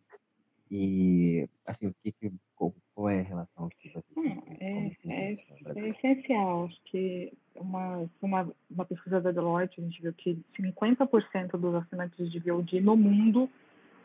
E, 0.71 1.47
assim, 1.67 1.89
o 1.89 1.95
que, 2.03 2.13
que 2.13 2.33
qual 2.57 3.11
é 3.11 3.21
a 3.21 3.25
relação 3.25 3.69
que 3.69 3.91
vocês 3.91 4.05
têm? 4.15 4.43
É, 4.61 4.87
é, 5.05 5.35
é, 5.35 5.89
essencial. 5.91 6.71
Que 6.87 7.31
uma, 7.63 8.05
uma, 8.21 8.49
uma 8.71 8.85
pesquisa 8.85 9.21
da 9.21 9.31
Deloitte, 9.31 9.81
a 9.81 9.85
gente 9.85 10.03
viu 10.03 10.13
que 10.13 10.39
50% 10.59 11.53
dos 11.53 11.75
assinantes 11.75 12.31
de 12.31 12.39
VOD 12.39 12.81
no 12.81 12.97
mundo 12.97 13.49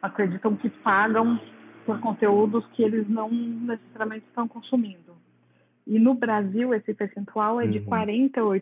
acreditam 0.01 0.55
que 0.55 0.69
pagam 0.69 1.39
por 1.85 1.99
conteúdos 1.99 2.65
que 2.73 2.83
eles 2.83 3.09
não 3.09 3.29
necessariamente 3.29 4.25
estão 4.27 4.47
consumindo. 4.47 5.15
E 5.85 5.97
no 5.99 6.13
Brasil, 6.13 6.73
esse 6.73 6.93
percentual 6.93 7.61
é 7.61 7.67
de 7.67 7.79
uhum. 7.79 7.85
48%. 7.85 8.61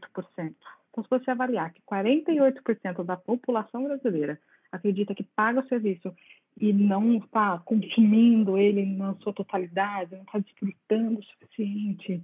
Então, 0.91 1.03
se 1.03 1.09
você 1.09 1.31
avaliar 1.31 1.73
que 1.73 1.81
48% 1.81 3.03
da 3.03 3.17
população 3.17 3.83
brasileira 3.83 4.39
acredita 4.71 5.15
que 5.15 5.23
paga 5.23 5.59
o 5.59 5.67
serviço 5.67 6.13
e 6.57 6.71
não 6.71 7.17
está 7.17 7.59
consumindo 7.65 8.57
ele 8.57 8.85
na 8.85 9.13
sua 9.15 9.33
totalidade, 9.33 10.15
não 10.15 10.21
está 10.21 10.39
desfrutando 10.39 11.19
o 11.19 11.23
suficiente, 11.23 12.21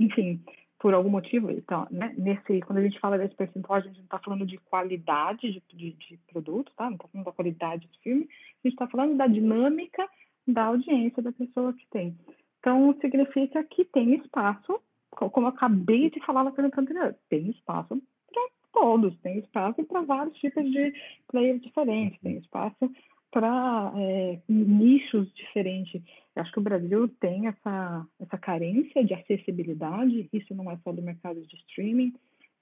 enfim, 0.00 0.40
por 0.78 0.92
algum 0.92 1.08
motivo, 1.08 1.50
então, 1.50 1.86
né, 1.90 2.14
nesse, 2.18 2.60
quando 2.60 2.78
a 2.78 2.82
gente 2.82 3.00
fala 3.00 3.16
desse 3.16 3.34
percentual, 3.34 3.78
a 3.78 3.82
gente 3.82 3.96
não 3.96 4.04
está 4.04 4.18
falando 4.18 4.46
de 4.46 4.58
qualidade 4.58 5.50
de, 5.50 5.62
de, 5.72 5.92
de 5.92 6.18
produto, 6.30 6.70
tá? 6.76 6.84
não 6.84 6.96
está 6.96 7.08
falando 7.08 7.24
da 7.24 7.32
qualidade 7.32 7.88
do 7.88 7.98
filme, 8.00 8.22
a 8.22 8.68
gente 8.68 8.74
está 8.74 8.86
falando 8.86 9.16
da 9.16 9.26
dinâmica 9.26 10.06
da 10.46 10.64
audiência 10.66 11.22
da 11.22 11.32
pessoa 11.32 11.72
que 11.72 11.86
tem. 11.90 12.16
Então, 12.60 12.96
significa 13.00 13.64
que 13.64 13.84
tem 13.84 14.14
espaço, 14.14 14.80
como 15.10 15.46
eu 15.46 15.50
acabei 15.50 16.10
de 16.10 16.20
falar 16.24 16.44
na 16.44 16.52
pergunta 16.52 16.80
anterior, 16.80 17.16
tem 17.28 17.50
espaço 17.50 18.00
para 18.32 18.48
todos, 18.72 19.18
tem 19.20 19.38
espaço 19.38 19.82
para 19.84 20.02
vários 20.02 20.36
tipos 20.38 20.64
de 20.70 20.92
players 21.28 21.62
diferentes, 21.62 22.20
tem 22.20 22.36
espaço 22.36 22.90
para 23.30 23.92
é, 23.96 24.40
nichos 24.48 25.32
diferentes. 25.34 26.02
Eu 26.34 26.42
acho 26.42 26.52
que 26.52 26.58
o 26.58 26.62
Brasil 26.62 27.08
tem 27.20 27.46
essa, 27.46 28.06
essa 28.20 28.38
carência 28.38 29.04
de 29.04 29.14
acessibilidade, 29.14 30.28
isso 30.32 30.54
não 30.54 30.70
é 30.70 30.76
só 30.78 30.92
do 30.92 31.02
mercado 31.02 31.40
de 31.40 31.56
streaming. 31.56 32.12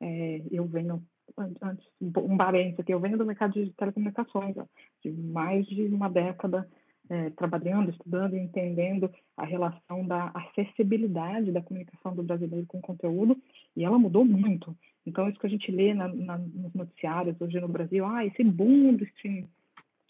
É, 0.00 0.42
eu 0.50 0.64
venho, 0.66 1.02
antes, 1.62 1.86
um 2.00 2.36
parênteses 2.36 2.80
aqui, 2.80 2.92
eu 2.92 3.00
venho 3.00 3.18
do 3.18 3.26
mercado 3.26 3.52
de 3.52 3.70
telecomunicações, 3.72 4.56
ó, 4.56 4.64
de 5.02 5.12
mais 5.12 5.66
de 5.66 5.82
uma 5.82 6.08
década 6.08 6.68
é, 7.08 7.30
trabalhando, 7.30 7.90
estudando 7.90 8.36
entendendo 8.36 9.10
a 9.36 9.44
relação 9.44 10.06
da 10.06 10.30
acessibilidade 10.34 11.52
da 11.52 11.62
comunicação 11.62 12.14
do 12.14 12.22
brasileiro 12.22 12.66
com 12.66 12.78
o 12.78 12.82
conteúdo, 12.82 13.36
e 13.76 13.84
ela 13.84 13.98
mudou 13.98 14.24
muito. 14.24 14.76
Então, 15.06 15.28
isso 15.28 15.38
que 15.38 15.46
a 15.46 15.50
gente 15.50 15.70
lê 15.70 15.92
na, 15.92 16.08
na, 16.08 16.38
nos 16.38 16.72
noticiários 16.72 17.38
hoje 17.40 17.60
no 17.60 17.68
Brasil, 17.68 18.06
ah, 18.06 18.24
esse 18.24 18.42
boom 18.42 18.94
do 18.94 19.04
streaming, 19.04 19.48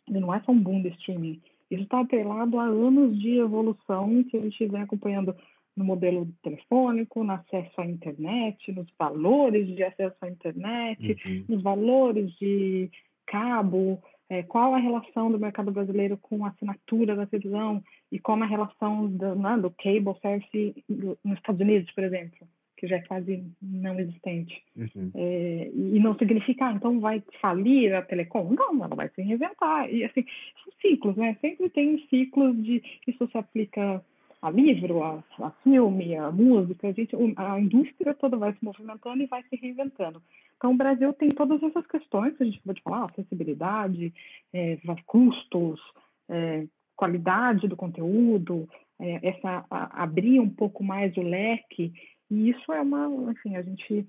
não 0.08 0.34
é 0.34 0.40
só 0.40 0.52
um 0.52 0.60
boom 0.60 0.82
do 0.82 0.88
streaming, 0.88 1.40
isso 1.70 1.82
está 1.82 2.00
atrelado 2.00 2.58
a 2.58 2.64
anos 2.64 3.18
de 3.18 3.38
evolução 3.38 4.22
que 4.24 4.36
a 4.36 4.40
gente 4.40 4.66
vem 4.66 4.82
acompanhando 4.82 5.34
no 5.76 5.84
modelo 5.84 6.28
telefônico, 6.42 7.24
no 7.24 7.32
acesso 7.32 7.80
à 7.80 7.86
internet, 7.86 8.70
nos 8.72 8.86
valores 8.98 9.66
de 9.74 9.82
acesso 9.82 10.16
à 10.20 10.28
internet, 10.28 11.16
uhum. 11.26 11.44
nos 11.48 11.62
valores 11.62 12.32
de 12.38 12.90
cabo, 13.26 14.00
é, 14.28 14.42
qual 14.42 14.74
a 14.74 14.78
relação 14.78 15.30
do 15.30 15.38
mercado 15.38 15.72
brasileiro 15.72 16.16
com 16.18 16.44
a 16.44 16.48
assinatura 16.48 17.16
da 17.16 17.26
televisão 17.26 17.82
e 18.10 18.18
como 18.18 18.44
a 18.44 18.46
relação 18.46 19.08
do, 19.08 19.34
né, 19.34 19.56
do 19.58 19.70
cable 19.70 20.18
service 20.20 20.84
nos 21.24 21.38
Estados 21.38 21.60
Unidos, 21.60 21.90
por 21.92 22.04
exemplo, 22.04 22.46
que 22.84 22.88
já 22.88 22.96
é 22.96 23.00
quase 23.00 23.42
não 23.62 23.98
existente. 23.98 24.62
Uhum. 24.76 25.10
É, 25.14 25.70
e 25.74 25.98
não 25.98 26.16
significa, 26.16 26.66
ah, 26.66 26.72
então 26.72 27.00
vai 27.00 27.22
falir 27.40 27.94
a 27.94 28.02
telecom? 28.02 28.52
Não, 28.52 28.84
ela 28.84 28.94
vai 28.94 29.08
se 29.08 29.22
reinventar. 29.22 29.90
E 29.90 30.04
assim, 30.04 30.24
são 30.62 30.72
ciclos, 30.80 31.16
né? 31.16 31.36
Sempre 31.40 31.70
tem 31.70 31.98
ciclos 32.08 32.62
de. 32.62 32.82
Isso 33.06 33.26
se 33.30 33.38
aplica 33.38 34.04
a 34.42 34.50
livro, 34.50 35.02
a, 35.02 35.24
a 35.40 35.50
filme, 35.62 36.14
a 36.16 36.30
música, 36.30 36.88
a, 36.88 36.92
gente, 36.92 37.16
a 37.36 37.58
indústria 37.58 38.12
toda 38.12 38.36
vai 38.36 38.52
se 38.52 38.62
movimentando 38.62 39.22
e 39.22 39.26
vai 39.26 39.42
se 39.44 39.56
reinventando. 39.56 40.22
Então, 40.58 40.72
o 40.72 40.76
Brasil 40.76 41.12
tem 41.14 41.30
todas 41.30 41.62
essas 41.62 41.86
questões 41.86 42.36
que 42.36 42.42
a 42.42 42.46
gente 42.46 42.60
pode 42.60 42.82
falar, 42.82 43.04
acessibilidade, 43.04 44.12
é, 44.52 44.78
custos, 45.06 45.80
é, 46.28 46.66
qualidade 46.94 47.66
do 47.66 47.76
conteúdo, 47.76 48.68
é, 49.00 49.28
essa 49.28 49.64
a, 49.70 50.02
abrir 50.02 50.40
um 50.40 50.50
pouco 50.50 50.84
mais 50.84 51.16
o 51.16 51.22
leque, 51.22 51.92
e 52.30 52.50
isso 52.50 52.72
é 52.72 52.80
uma, 52.80 53.30
enfim, 53.30 53.56
a 53.56 53.62
gente 53.62 54.06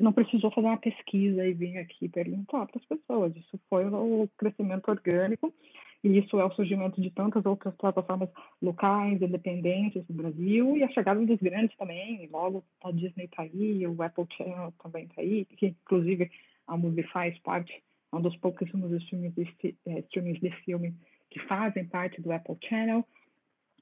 não, 0.00 0.12
precisou 0.12 0.50
fazer 0.50 0.66
uma 0.66 0.76
pesquisa 0.76 1.46
e 1.46 1.54
vir 1.54 1.78
aqui 1.78 2.08
perguntar 2.08 2.66
para 2.66 2.80
as 2.80 2.84
pessoas, 2.84 3.36
isso 3.36 3.58
foi 3.68 3.84
o 3.86 4.28
crescimento 4.36 4.88
orgânico, 4.88 5.54
e 6.02 6.18
isso 6.18 6.38
é 6.40 6.44
o 6.44 6.50
surgimento 6.52 7.00
de 7.00 7.10
tantas 7.10 7.46
outras 7.46 7.74
plataformas 7.76 8.28
locais, 8.60 9.22
independentes 9.22 10.04
do 10.06 10.14
Brasil, 10.14 10.76
e 10.76 10.82
a 10.82 10.88
chegada 10.88 11.24
dos 11.24 11.38
grandes 11.38 11.76
também, 11.76 12.28
logo 12.32 12.64
a 12.82 12.90
Disney 12.90 13.24
está 13.24 13.42
aí, 13.42 13.86
o 13.86 14.02
Apple 14.02 14.26
Channel 14.36 14.72
também 14.82 15.04
está 15.04 15.22
aí, 15.22 15.44
que 15.44 15.66
inclusive 15.66 16.30
a 16.66 16.76
Movie 16.76 17.04
faz 17.04 17.38
parte, 17.40 17.72
é 18.12 18.16
um 18.16 18.20
dos 18.20 18.36
pouquíssimos 18.36 18.90
streamings 19.02 19.34
de, 19.34 19.76
é, 19.86 20.02
de 20.02 20.50
filme 20.64 20.94
que 21.30 21.40
fazem 21.40 21.84
parte 21.86 22.20
do 22.20 22.32
Apple 22.32 22.56
Channel, 22.68 23.04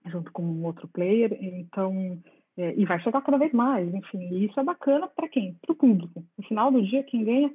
junto 0.07 0.31
com 0.33 0.43
um 0.43 0.65
outro 0.65 0.87
player, 0.89 1.37
então, 1.41 2.23
é, 2.57 2.75
e 2.77 2.85
vai 2.85 3.01
chegar 3.01 3.21
cada 3.23 3.39
vez 3.39 3.53
mais, 3.53 3.93
enfim, 3.93 4.29
e 4.33 4.45
isso 4.47 4.59
é 4.59 4.65
bacana 4.65 5.09
para 5.09 5.29
quem? 5.29 5.57
Para 5.63 5.73
o 5.73 5.77
público. 5.77 6.25
No 6.39 6.45
final 6.45 6.71
do 6.71 6.83
dia, 6.83 7.03
quem 7.03 7.25
ganha 7.25 7.53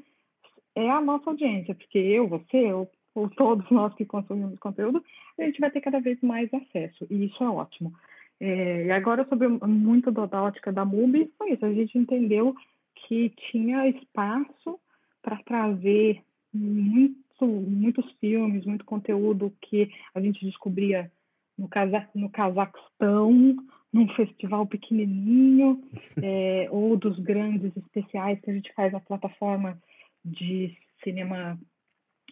é 0.75 0.89
a 0.89 1.01
nossa 1.01 1.29
audiência, 1.29 1.73
porque 1.73 1.97
eu, 1.97 2.27
você, 2.27 2.57
eu 2.57 2.89
ou 3.15 3.29
todos 3.35 3.69
nós 3.71 3.93
que 3.95 4.05
consumimos 4.05 4.59
conteúdo, 4.59 5.03
a 5.37 5.43
gente 5.43 5.59
vai 5.59 5.71
ter 5.71 5.81
cada 5.81 5.99
vez 5.99 6.19
mais 6.21 6.53
acesso, 6.53 7.07
e 7.09 7.25
isso 7.25 7.43
é 7.43 7.49
ótimo. 7.49 7.93
É, 8.39 8.85
e 8.85 8.91
agora, 8.91 9.27
sobre 9.27 9.47
muito 9.47 10.11
da 10.11 10.43
ótica 10.43 10.71
da 10.71 10.85
MUBI, 10.85 11.31
foi 11.37 11.51
isso, 11.51 11.65
a 11.65 11.73
gente 11.73 11.97
entendeu 11.97 12.55
que 12.95 13.29
tinha 13.51 13.87
espaço 13.87 14.79
para 15.21 15.37
trazer 15.43 16.21
muito, 16.53 17.45
muitos 17.45 18.09
filmes, 18.13 18.65
muito 18.65 18.85
conteúdo 18.85 19.53
que 19.61 19.91
a 20.13 20.21
gente 20.21 20.45
descobria 20.45 21.11
no, 21.57 21.67
Caza 21.67 22.07
no 22.15 22.29
Cazaquistão, 22.29 23.57
num 23.91 24.07
festival 24.09 24.67
pequenininho, 24.67 25.81
é, 26.21 26.67
ou 26.71 26.95
dos 26.97 27.17
grandes 27.19 27.75
especiais 27.75 28.39
que 28.41 28.49
a 28.49 28.53
gente 28.53 28.73
faz 28.73 28.93
na 28.93 28.99
plataforma 28.99 29.77
de 30.23 30.75
cinema 31.03 31.57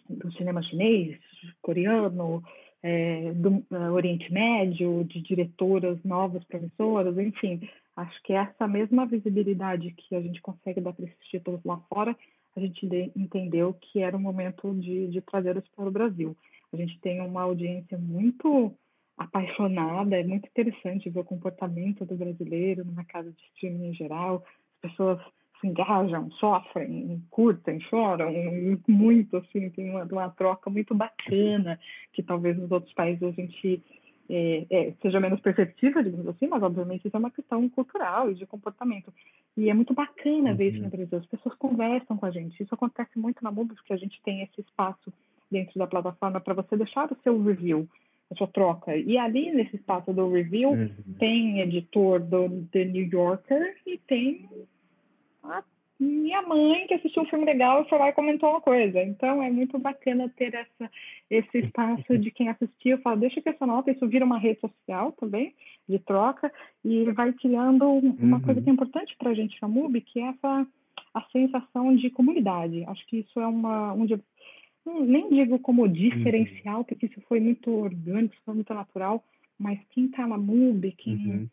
do 0.08 0.32
cinema 0.32 0.62
chinês, 0.62 1.18
coreano, 1.60 2.42
é, 2.82 3.32
do 3.34 3.64
uh, 3.70 3.92
Oriente 3.92 4.32
Médio, 4.32 5.04
de 5.04 5.20
diretoras 5.20 6.02
novas, 6.04 6.44
professoras, 6.44 7.18
enfim, 7.18 7.68
acho 7.96 8.22
que 8.22 8.32
essa 8.32 8.66
mesma 8.66 9.06
visibilidade 9.06 9.90
que 9.92 10.14
a 10.14 10.20
gente 10.20 10.40
consegue 10.40 10.80
dar 10.80 10.92
para 10.92 11.04
esses 11.04 11.26
títulos 11.28 11.60
lá 11.64 11.78
fora, 11.88 12.16
a 12.56 12.60
gente 12.60 12.86
de, 12.86 13.10
entendeu 13.16 13.74
que 13.74 14.00
era 14.00 14.16
o 14.16 14.20
momento 14.20 14.74
de, 14.74 15.08
de 15.08 15.20
trazê-los 15.20 15.66
para 15.74 15.88
o 15.88 15.90
Brasil. 15.90 16.36
A 16.72 16.76
gente 16.76 16.98
tem 17.00 17.20
uma 17.20 17.42
audiência 17.42 17.98
muito 17.98 18.72
apaixonada, 19.18 20.16
é 20.16 20.24
muito 20.24 20.46
interessante 20.46 21.10
ver 21.10 21.20
o 21.20 21.24
comportamento 21.24 22.06
do 22.06 22.14
brasileiro 22.14 22.84
na 22.94 23.04
casa 23.04 23.30
de 23.32 23.42
streaming 23.54 23.88
em 23.88 23.94
geral, 23.94 24.44
as 24.76 24.90
pessoas 24.90 25.20
se 25.60 25.66
engajam, 25.66 26.30
sofrem, 26.32 27.20
curtem, 27.30 27.80
choram 27.80 28.32
muito, 28.86 29.36
assim, 29.38 29.70
tem 29.70 29.90
uma, 29.90 30.04
uma 30.04 30.30
troca 30.30 30.70
muito 30.70 30.94
bacana, 30.94 31.78
que 32.12 32.22
talvez 32.22 32.56
nos 32.56 32.70
outros 32.70 32.94
países 32.94 33.22
a 33.24 33.32
gente 33.32 33.82
é, 34.30 34.66
é, 34.70 34.94
seja 35.00 35.18
menos 35.18 35.40
perceptível, 35.40 36.02
digamos 36.02 36.28
assim, 36.28 36.46
mas 36.46 36.62
obviamente 36.62 37.06
isso 37.06 37.16
é 37.16 37.18
uma 37.18 37.30
questão 37.30 37.68
cultural 37.70 38.30
e 38.30 38.34
de 38.34 38.46
comportamento. 38.46 39.12
E 39.56 39.70
é 39.70 39.74
muito 39.74 39.94
bacana 39.94 40.54
ver 40.54 40.68
isso 40.68 40.78
no 40.78 40.84
uhum. 40.84 40.90
Brasil. 40.90 41.18
As 41.18 41.26
pessoas 41.26 41.54
conversam 41.56 42.16
com 42.16 42.26
a 42.26 42.30
gente. 42.30 42.62
Isso 42.62 42.74
acontece 42.74 43.18
muito 43.18 43.42
na 43.42 43.50
MUBIS, 43.50 43.78
porque 43.78 43.94
a 43.94 43.96
gente 43.96 44.20
tem 44.22 44.42
esse 44.42 44.60
espaço 44.60 45.12
dentro 45.50 45.78
da 45.78 45.86
plataforma 45.86 46.40
para 46.40 46.54
você 46.54 46.76
deixar 46.76 47.10
o 47.10 47.16
seu 47.22 47.42
review, 47.42 47.88
a 48.30 48.34
sua 48.34 48.46
troca. 48.46 48.96
E 48.96 49.16
ali, 49.16 49.50
nesse 49.50 49.76
espaço 49.76 50.12
do 50.12 50.30
review, 50.30 50.70
uhum. 50.70 50.90
tem 51.18 51.60
editor 51.60 52.20
do 52.20 52.64
The 52.72 52.84
New 52.84 53.08
Yorker 53.08 53.76
e 53.86 53.98
tem 53.98 54.48
a 55.42 55.62
minha 55.98 56.42
mãe 56.42 56.86
que 56.86 56.94
assistiu 56.94 57.22
um 57.22 57.26
filme 57.26 57.44
legal 57.44 57.82
e 57.82 57.88
foi 57.88 57.98
lá 57.98 58.08
e 58.08 58.12
comentou 58.12 58.50
uma 58.50 58.60
coisa. 58.60 59.02
Então 59.02 59.42
é 59.42 59.50
muito 59.50 59.78
bacana 59.78 60.32
ter 60.36 60.54
essa, 60.54 60.90
esse 61.28 61.58
espaço 61.58 62.18
de 62.18 62.30
quem 62.30 62.48
assistiu, 62.48 62.98
fala, 62.98 63.16
deixa 63.16 63.40
que 63.40 63.48
essa 63.48 63.66
nota, 63.66 63.90
isso 63.90 64.06
vira 64.06 64.24
uma 64.24 64.38
rede 64.38 64.60
social 64.60 65.12
também, 65.12 65.54
de 65.88 65.98
troca, 65.98 66.52
e 66.84 67.04
vai 67.12 67.32
criando 67.32 67.88
uma 67.88 68.36
uhum. 68.36 68.42
coisa 68.42 68.60
que 68.60 68.68
é 68.70 68.72
importante 68.72 69.16
para 69.18 69.30
a 69.30 69.34
gente 69.34 69.60
na 69.60 69.68
MUBI, 69.68 70.02
que 70.02 70.20
é 70.20 70.28
essa 70.28 70.66
a 71.14 71.22
sensação 71.32 71.94
de 71.96 72.10
comunidade. 72.10 72.84
Acho 72.86 73.06
que 73.06 73.18
isso 73.18 73.40
é 73.40 73.46
uma, 73.46 73.92
um, 73.92 74.06
nem 75.04 75.28
digo 75.30 75.58
como 75.58 75.88
diferencial, 75.88 76.78
uhum. 76.78 76.84
porque 76.84 77.06
isso 77.06 77.20
foi 77.28 77.40
muito 77.40 77.70
orgânico, 77.70 78.34
foi 78.44 78.54
muito 78.54 78.72
natural, 78.72 79.22
mas 79.58 79.78
quem 79.90 80.06
está 80.06 80.26
na 80.26 80.38
MUBI, 80.38 80.92
quem 80.92 81.14
uhum 81.14 81.48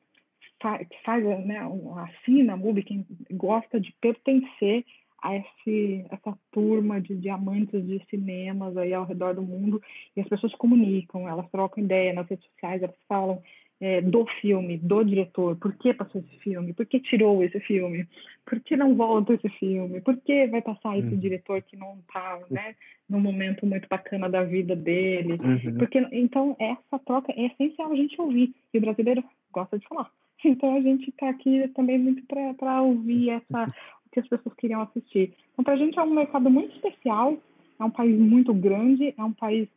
que 0.89 0.97
faz, 1.03 1.23
né, 1.45 1.59
assina 1.97 2.53
a 2.53 2.57
MUBI, 2.57 2.83
quem 2.83 3.05
gosta 3.31 3.79
de 3.79 3.93
pertencer 4.01 4.85
a 5.21 5.35
esse, 5.35 6.05
essa 6.09 6.37
turma 6.51 7.01
de 7.01 7.15
diamantes 7.15 7.85
de 7.85 8.01
cinemas 8.09 8.77
aí 8.77 8.93
ao 8.93 9.05
redor 9.05 9.33
do 9.33 9.41
mundo, 9.41 9.81
e 10.15 10.21
as 10.21 10.27
pessoas 10.27 10.53
comunicam, 10.55 11.27
elas 11.27 11.49
trocam 11.49 11.83
ideia 11.83 12.13
nas 12.13 12.27
redes 12.27 12.45
sociais, 12.45 12.81
elas 12.81 12.95
falam 13.07 13.41
é, 13.81 14.01
do 14.01 14.25
filme, 14.41 14.77
do 14.77 15.03
diretor, 15.03 15.55
por 15.57 15.73
que 15.73 15.93
passou 15.93 16.21
esse 16.21 16.39
filme, 16.39 16.73
por 16.73 16.85
que 16.85 16.99
tirou 16.99 17.43
esse 17.43 17.59
filme, 17.59 18.07
por 18.45 18.59
que 18.61 18.75
não 18.77 18.95
volta 18.95 19.33
esse 19.33 19.49
filme, 19.49 19.99
por 20.01 20.15
que 20.17 20.47
vai 20.47 20.61
passar 20.61 20.97
esse 20.97 21.09
uhum. 21.09 21.19
diretor 21.19 21.61
que 21.61 21.75
não 21.75 21.97
está 21.99 22.39
né, 22.49 22.75
num 23.09 23.19
momento 23.19 23.65
muito 23.65 23.87
bacana 23.89 24.29
da 24.29 24.43
vida 24.43 24.75
dele, 24.75 25.33
uhum. 25.33 25.77
porque 25.77 25.99
então 26.11 26.55
essa 26.59 26.99
troca 27.05 27.33
é 27.35 27.47
essencial 27.47 27.91
a 27.91 27.95
gente 27.95 28.19
ouvir, 28.19 28.53
e 28.73 28.77
o 28.77 28.81
brasileiro 28.81 29.23
gosta 29.51 29.77
de 29.77 29.87
falar. 29.87 30.09
Então 30.43 30.75
a 30.75 30.81
gente 30.81 31.09
está 31.09 31.29
aqui 31.29 31.67
também 31.69 31.97
muito 31.97 32.21
para 32.55 32.79
ouvir 32.79 33.31
essa, 33.31 33.63
o 34.05 34.09
que 34.11 34.19
as 34.19 34.27
pessoas 34.27 34.53
queriam 34.57 34.81
assistir. 34.81 35.33
Então 35.53 35.65
para 35.65 35.73
a 35.73 35.77
gente 35.77 35.97
é 35.97 36.03
um 36.03 36.13
mercado 36.13 36.51
muito 36.51 36.75
especial, 36.75 37.35
é 37.79 37.83
um 37.83 37.89
país 37.89 38.15
muito 38.19 38.53
grande, 38.53 39.11
é 39.17 39.23
um 39.23 39.33
país 39.33 39.67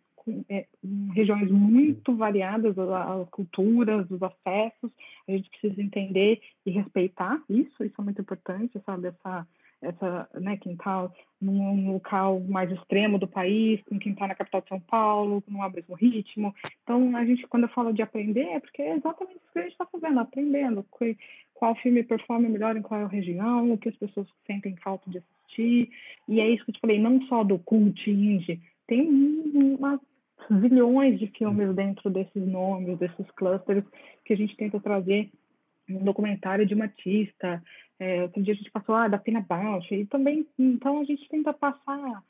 é, 0.49 0.67
regiões 1.13 1.51
muito 1.51 2.15
variadas, 2.17 2.79
as 2.79 3.29
culturas, 3.31 4.11
os 4.11 4.23
acessos. 4.23 4.91
A 5.29 5.33
gente 5.33 5.51
precisa 5.51 5.83
entender 5.83 6.41
e 6.65 6.71
respeitar 6.71 7.41
isso, 7.49 7.85
isso 7.85 8.01
é 8.01 8.05
muito 8.05 8.21
importante, 8.21 8.81
sabe? 8.85 9.09
Essa, 9.09 9.47
essa, 9.81 10.29
né, 10.35 10.57
quem 10.57 10.73
está 10.73 11.11
num 11.41 11.93
local 11.93 12.41
mais 12.41 12.71
extremo 12.71 13.19
do 13.19 13.29
país, 13.29 13.81
com 13.85 13.99
quem 13.99 14.13
está 14.13 14.27
na 14.27 14.35
capital 14.35 14.61
de 14.61 14.69
São 14.69 14.81
Paulo, 14.81 15.43
não 15.47 15.61
o 15.61 15.71
mesmo 15.71 15.95
ritmo. 15.95 16.55
Então, 16.83 17.17
a 17.17 17.25
gente, 17.25 17.47
quando 17.47 17.65
eu 17.65 17.69
falo 17.71 17.93
de 17.93 18.03
aprender, 18.03 18.45
é 18.45 18.61
porque 18.61 18.83
é 18.83 18.97
exatamente 18.97 19.37
isso 19.37 19.53
que 19.53 19.59
a 19.59 19.63
gente 19.63 19.73
está 19.73 19.87
fazendo, 19.87 20.19
aprendendo, 20.19 20.85
qual 21.55 21.75
filme 21.77 22.03
performa 22.03 22.49
melhor 22.49 22.77
em 22.77 22.83
qual 22.83 23.07
região, 23.07 23.73
o 23.73 23.79
que 23.79 23.89
as 23.89 23.97
pessoas 23.97 24.27
sentem 24.47 24.77
falta 24.77 25.09
de 25.11 25.19
assistir. 25.19 25.91
E 26.27 26.41
é 26.41 26.49
isso 26.49 26.65
que 26.65 26.71
eu 26.71 26.75
te 26.75 26.81
falei, 26.81 26.99
não 27.01 27.23
só 27.23 27.45
do 27.45 27.59
cult 27.59 28.11
indie, 28.11 28.61
tem 28.87 29.09
umas 29.09 30.01
zilhões 30.61 31.19
de 31.19 31.27
filmes 31.29 31.75
dentro 31.75 32.11
desses 32.11 32.47
nomes, 32.47 32.99
desses 32.99 33.31
clusters, 33.33 33.85
que 34.25 34.33
a 34.33 34.37
gente 34.37 34.57
tenta 34.57 34.81
trazer 34.81 35.31
um 35.89 36.05
documentário 36.05 36.67
de 36.67 36.75
uma 36.75 36.85
artista. 36.85 37.63
É, 37.99 38.23
outro 38.23 38.43
dia 38.43 38.55
a 38.55 38.57
gente 38.57 38.71
passou 38.71 38.95
ah, 38.95 39.09
da 39.09 39.19
Pina 39.19 39.41
Bausch, 39.41 39.91
e 39.91 40.07
também, 40.07 40.47
então 40.59 41.01
a 41.01 41.05
gente 41.05 41.29
tenta 41.29 41.53
passar 41.53 42.23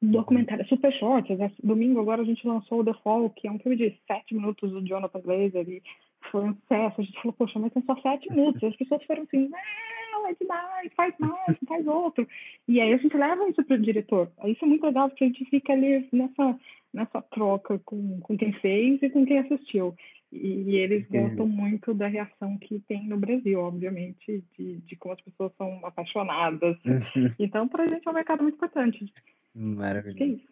documentário 0.00 0.66
super 0.68 0.92
short. 0.92 1.28
Domingo 1.62 2.00
agora 2.00 2.22
a 2.22 2.24
gente 2.24 2.46
lançou 2.46 2.80
o 2.80 2.84
The 2.84 2.94
Fall, 3.02 3.30
que 3.30 3.48
é 3.48 3.50
um 3.50 3.58
filme 3.58 3.76
de 3.76 3.96
sete 4.06 4.34
minutos 4.34 4.70
do 4.70 4.86
Jonathan 4.86 5.20
Glazer, 5.20 5.68
e 5.68 5.82
foi 6.30 6.44
um 6.44 6.54
sucesso. 6.54 7.00
A 7.00 7.04
gente 7.04 7.16
falou, 7.20 7.32
poxa, 7.32 7.58
mas 7.58 7.72
são 7.72 7.82
só 7.82 7.96
sete 8.00 8.30
minutos. 8.30 8.62
E 8.62 8.66
as 8.66 8.76
pessoas 8.76 9.04
foram 9.04 9.22
assim, 9.22 9.48
não, 9.48 10.26
é 10.28 10.34
demais, 10.34 10.92
faz 10.94 11.14
mais, 11.18 11.58
faz 11.66 11.86
outro. 11.86 12.26
E 12.66 12.80
aí 12.80 12.92
a 12.92 12.96
gente 12.96 13.16
leva 13.16 13.48
isso 13.48 13.64
para 13.64 13.76
o 13.76 13.82
diretor. 13.82 14.30
Isso 14.44 14.64
é 14.64 14.68
muito 14.68 14.84
legal, 14.84 15.08
porque 15.08 15.24
a 15.24 15.26
gente 15.26 15.44
fica 15.46 15.72
ali 15.72 16.08
nessa, 16.12 16.58
nessa 16.92 17.22
troca 17.22 17.78
com, 17.84 18.20
com 18.20 18.36
quem 18.36 18.52
fez 18.54 19.02
e 19.02 19.10
com 19.10 19.24
quem 19.24 19.38
assistiu. 19.38 19.94
E, 20.32 20.76
eles 20.76 21.06
gostam 21.08 21.46
muito 21.46 21.94
da 21.94 22.08
reação 22.08 22.58
que 22.58 22.80
tem 22.80 23.06
no 23.06 23.16
Brasil, 23.16 23.60
obviamente, 23.60 24.42
de, 24.58 24.78
de 24.78 24.96
como 24.96 25.14
as 25.14 25.20
pessoas 25.20 25.52
são 25.56 25.80
apaixonadas. 25.84 26.76
Então, 27.38 27.68
para 27.68 27.84
a 27.84 27.86
gente 27.86 28.06
é 28.06 28.10
um 28.10 28.14
mercado 28.14 28.42
muito 28.42 28.56
importante. 28.56 29.12
Maravilhoso. 29.54 30.18
Que 30.18 30.24
é 30.24 30.26
isso. 30.26 30.46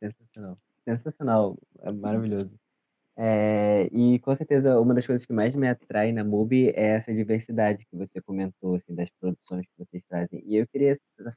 Sensacional. 0.00 0.58
Sensacional. 0.84 1.58
É 1.82 1.92
maravilhoso. 1.92 2.50
É, 3.16 3.90
e 3.92 4.18
com 4.20 4.34
certeza 4.34 4.80
uma 4.80 4.94
das 4.94 5.06
coisas 5.06 5.26
que 5.26 5.34
mais 5.34 5.54
me 5.54 5.68
atrai 5.68 6.12
na 6.12 6.24
MUBI 6.24 6.70
é 6.70 6.94
essa 6.94 7.12
diversidade 7.12 7.84
que 7.84 7.96
você 7.96 8.22
comentou, 8.22 8.74
assim, 8.74 8.94
das 8.94 9.10
produções 9.20 9.66
que 9.66 9.84
vocês 9.84 10.02
trazem. 10.08 10.42
E 10.46 10.56
eu 10.56 10.66
queria 10.66 10.94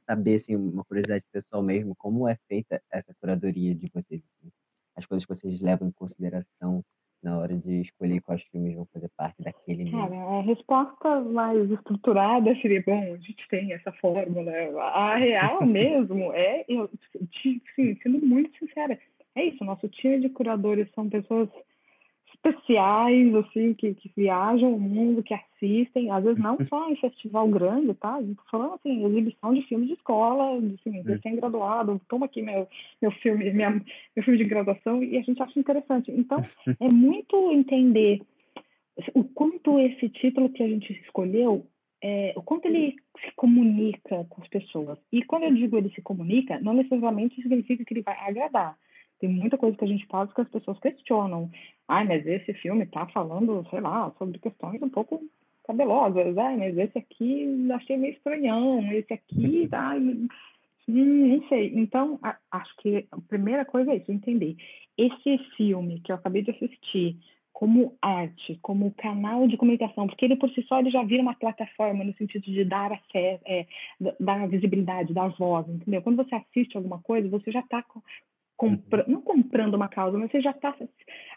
saber, 0.08 0.36
assim, 0.36 0.56
uma 0.56 0.84
curiosidade 0.84 1.24
pessoal 1.30 1.62
mesmo, 1.62 1.94
como 1.96 2.26
é 2.26 2.36
feita 2.48 2.82
essa 2.90 3.14
curadoria 3.20 3.74
de 3.74 3.90
vocês? 3.92 4.22
Assim? 4.38 4.50
As 4.96 5.04
coisas 5.04 5.26
que 5.26 5.34
vocês 5.34 5.60
levam 5.60 5.88
em 5.88 5.92
consideração 5.92 6.82
na 7.22 7.38
hora 7.38 7.56
de 7.56 7.80
escolher 7.80 8.20
quais 8.20 8.42
filmes 8.44 8.74
vão 8.74 8.86
fazer 8.86 9.10
parte 9.16 9.42
daquele 9.42 9.90
Cara, 9.90 10.14
a 10.14 10.42
resposta 10.42 11.20
mais 11.22 11.70
estruturada 11.70 12.54
seria, 12.56 12.82
bom, 12.86 13.14
a 13.14 13.16
gente 13.16 13.48
tem 13.48 13.72
essa 13.72 13.92
fórmula. 13.92 14.52
A 14.80 15.16
real 15.16 15.64
mesmo 15.66 16.32
é, 16.32 16.64
eu, 16.68 16.88
sim, 17.42 17.98
sendo 18.02 18.24
muito 18.24 18.56
sincera, 18.58 18.98
é 19.34 19.44
isso, 19.44 19.64
nosso 19.64 19.88
time 19.88 20.20
de 20.20 20.30
curadores 20.30 20.88
são 20.94 21.08
pessoas 21.10 21.48
especiais, 22.46 23.34
assim, 23.34 23.74
que, 23.74 23.94
que 23.94 24.10
viajam 24.16 24.72
o 24.72 24.80
mundo, 24.80 25.22
que 25.22 25.34
assistem, 25.34 26.10
às 26.10 26.24
vezes 26.24 26.42
não 26.42 26.56
só 26.68 26.90
em 26.90 26.96
festival 26.96 27.48
grande, 27.48 27.94
tá? 27.94 28.20
Estou 28.20 28.44
falando, 28.50 28.74
assim, 28.74 29.04
exibição 29.04 29.54
de 29.54 29.62
filme 29.62 29.86
de 29.86 29.94
escola, 29.94 30.58
assim, 30.58 31.02
recém-graduado, 31.02 32.00
toma 32.08 32.26
aqui 32.26 32.42
meu, 32.42 32.68
meu 33.00 33.10
filme, 33.12 33.52
minha, 33.52 33.70
meu 33.70 34.24
filme 34.24 34.38
de 34.38 34.44
graduação, 34.44 35.02
e 35.02 35.16
a 35.16 35.22
gente 35.22 35.42
acha 35.42 35.58
interessante. 35.58 36.10
Então, 36.10 36.38
é 36.80 36.88
muito 36.88 37.50
entender 37.52 38.20
o 39.14 39.24
quanto 39.24 39.78
esse 39.78 40.08
título 40.08 40.48
que 40.48 40.62
a 40.62 40.68
gente 40.68 40.92
escolheu, 41.04 41.66
é, 42.02 42.32
o 42.36 42.42
quanto 42.42 42.66
ele 42.66 42.94
se 43.20 43.32
comunica 43.34 44.24
com 44.28 44.42
as 44.42 44.48
pessoas. 44.48 44.98
E 45.12 45.22
quando 45.22 45.44
eu 45.44 45.54
digo 45.54 45.76
ele 45.76 45.90
se 45.90 46.02
comunica, 46.02 46.58
não 46.60 46.74
necessariamente 46.74 47.40
significa 47.42 47.84
que 47.84 47.94
ele 47.94 48.02
vai 48.02 48.16
agradar. 48.18 48.76
Tem 49.18 49.28
muita 49.28 49.56
coisa 49.56 49.76
que 49.76 49.84
a 49.84 49.88
gente 49.88 50.06
faz 50.06 50.32
que 50.32 50.40
as 50.40 50.48
pessoas 50.48 50.78
questionam. 50.78 51.50
Ai, 51.88 52.04
mas 52.04 52.26
esse 52.26 52.52
filme 52.54 52.84
está 52.84 53.06
falando, 53.06 53.66
sei 53.70 53.80
lá, 53.80 54.12
sobre 54.18 54.38
questões 54.38 54.80
um 54.82 54.88
pouco 54.88 55.22
cabelosas. 55.66 56.36
Ai, 56.36 56.56
mas 56.56 56.76
esse 56.76 56.98
aqui 56.98 57.68
achei 57.72 57.96
meio 57.96 58.14
estranhão. 58.14 58.80
Esse 58.92 59.14
aqui, 59.14 59.68
ai, 59.72 59.98
hum, 59.98 60.28
não 60.88 61.48
sei. 61.48 61.72
Então, 61.74 62.18
a, 62.22 62.36
acho 62.50 62.76
que 62.76 63.06
a 63.10 63.20
primeira 63.22 63.64
coisa 63.64 63.92
é 63.92 63.96
isso, 63.96 64.12
entender. 64.12 64.56
Esse 64.96 65.38
filme 65.56 66.00
que 66.00 66.12
eu 66.12 66.16
acabei 66.16 66.42
de 66.42 66.50
assistir, 66.50 67.18
como 67.52 67.96
arte, 68.02 68.58
como 68.60 68.92
canal 68.92 69.48
de 69.48 69.56
comunicação, 69.56 70.06
porque 70.06 70.26
ele 70.26 70.36
por 70.36 70.50
si 70.50 70.62
só 70.64 70.78
ele 70.78 70.90
já 70.90 71.02
vira 71.02 71.22
uma 71.22 71.34
plataforma 71.34 72.04
no 72.04 72.14
sentido 72.14 72.44
de 72.44 72.64
dar 72.64 72.92
acesso, 72.92 73.42
é, 73.46 73.66
dar 74.20 74.46
visibilidade, 74.46 75.14
dar 75.14 75.28
voz, 75.28 75.66
entendeu? 75.66 76.02
Quando 76.02 76.16
você 76.16 76.34
assiste 76.34 76.76
alguma 76.76 76.98
coisa, 76.98 77.30
você 77.30 77.50
já 77.50 77.60
está 77.60 77.82
compra, 78.56 79.04
não 79.06 79.20
comprando 79.20 79.74
uma 79.74 79.88
causa, 79.88 80.16
mas 80.18 80.30
você 80.30 80.40
já 80.40 80.50
está 80.50 80.74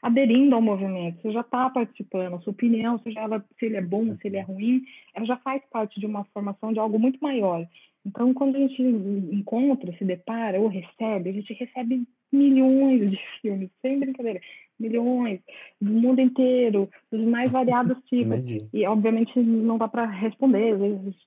aderindo 0.01 0.55
ao 0.55 0.61
movimento, 0.61 1.21
você 1.21 1.31
já 1.31 1.41
está 1.41 1.69
participando, 1.69 2.35
a 2.35 2.39
sua 2.39 2.51
opinião, 2.51 2.99
seja 2.99 3.21
ela, 3.21 3.45
se 3.57 3.65
ele 3.65 3.77
é 3.77 3.81
bom, 3.81 4.15
se 4.17 4.27
ele 4.27 4.37
é 4.37 4.41
ruim, 4.41 4.83
ela 5.13 5.25
já 5.25 5.37
faz 5.37 5.61
parte 5.69 5.99
de 5.99 6.05
uma 6.05 6.23
formação 6.25 6.71
de 6.71 6.79
algo 6.79 6.97
muito 6.97 7.19
maior. 7.21 7.67
Então, 8.05 8.33
quando 8.33 8.55
a 8.55 8.59
gente 8.59 8.81
encontra, 8.81 9.93
se 9.97 10.05
depara 10.05 10.59
ou 10.59 10.67
recebe, 10.67 11.29
a 11.29 11.33
gente 11.33 11.53
recebe 11.53 12.03
milhões 12.31 13.11
de 13.11 13.19
filmes, 13.41 13.69
sem 13.81 13.99
brincadeira, 13.99 14.39
milhões, 14.79 15.41
do 15.81 15.91
mundo 15.91 16.21
inteiro, 16.21 16.89
dos 17.11 17.25
mais 17.25 17.51
variados 17.51 17.97
tipos. 18.07 18.39
E, 18.73 18.85
obviamente, 18.85 19.37
não 19.39 19.77
dá 19.77 19.87
para 19.87 20.05
responder, 20.05 20.77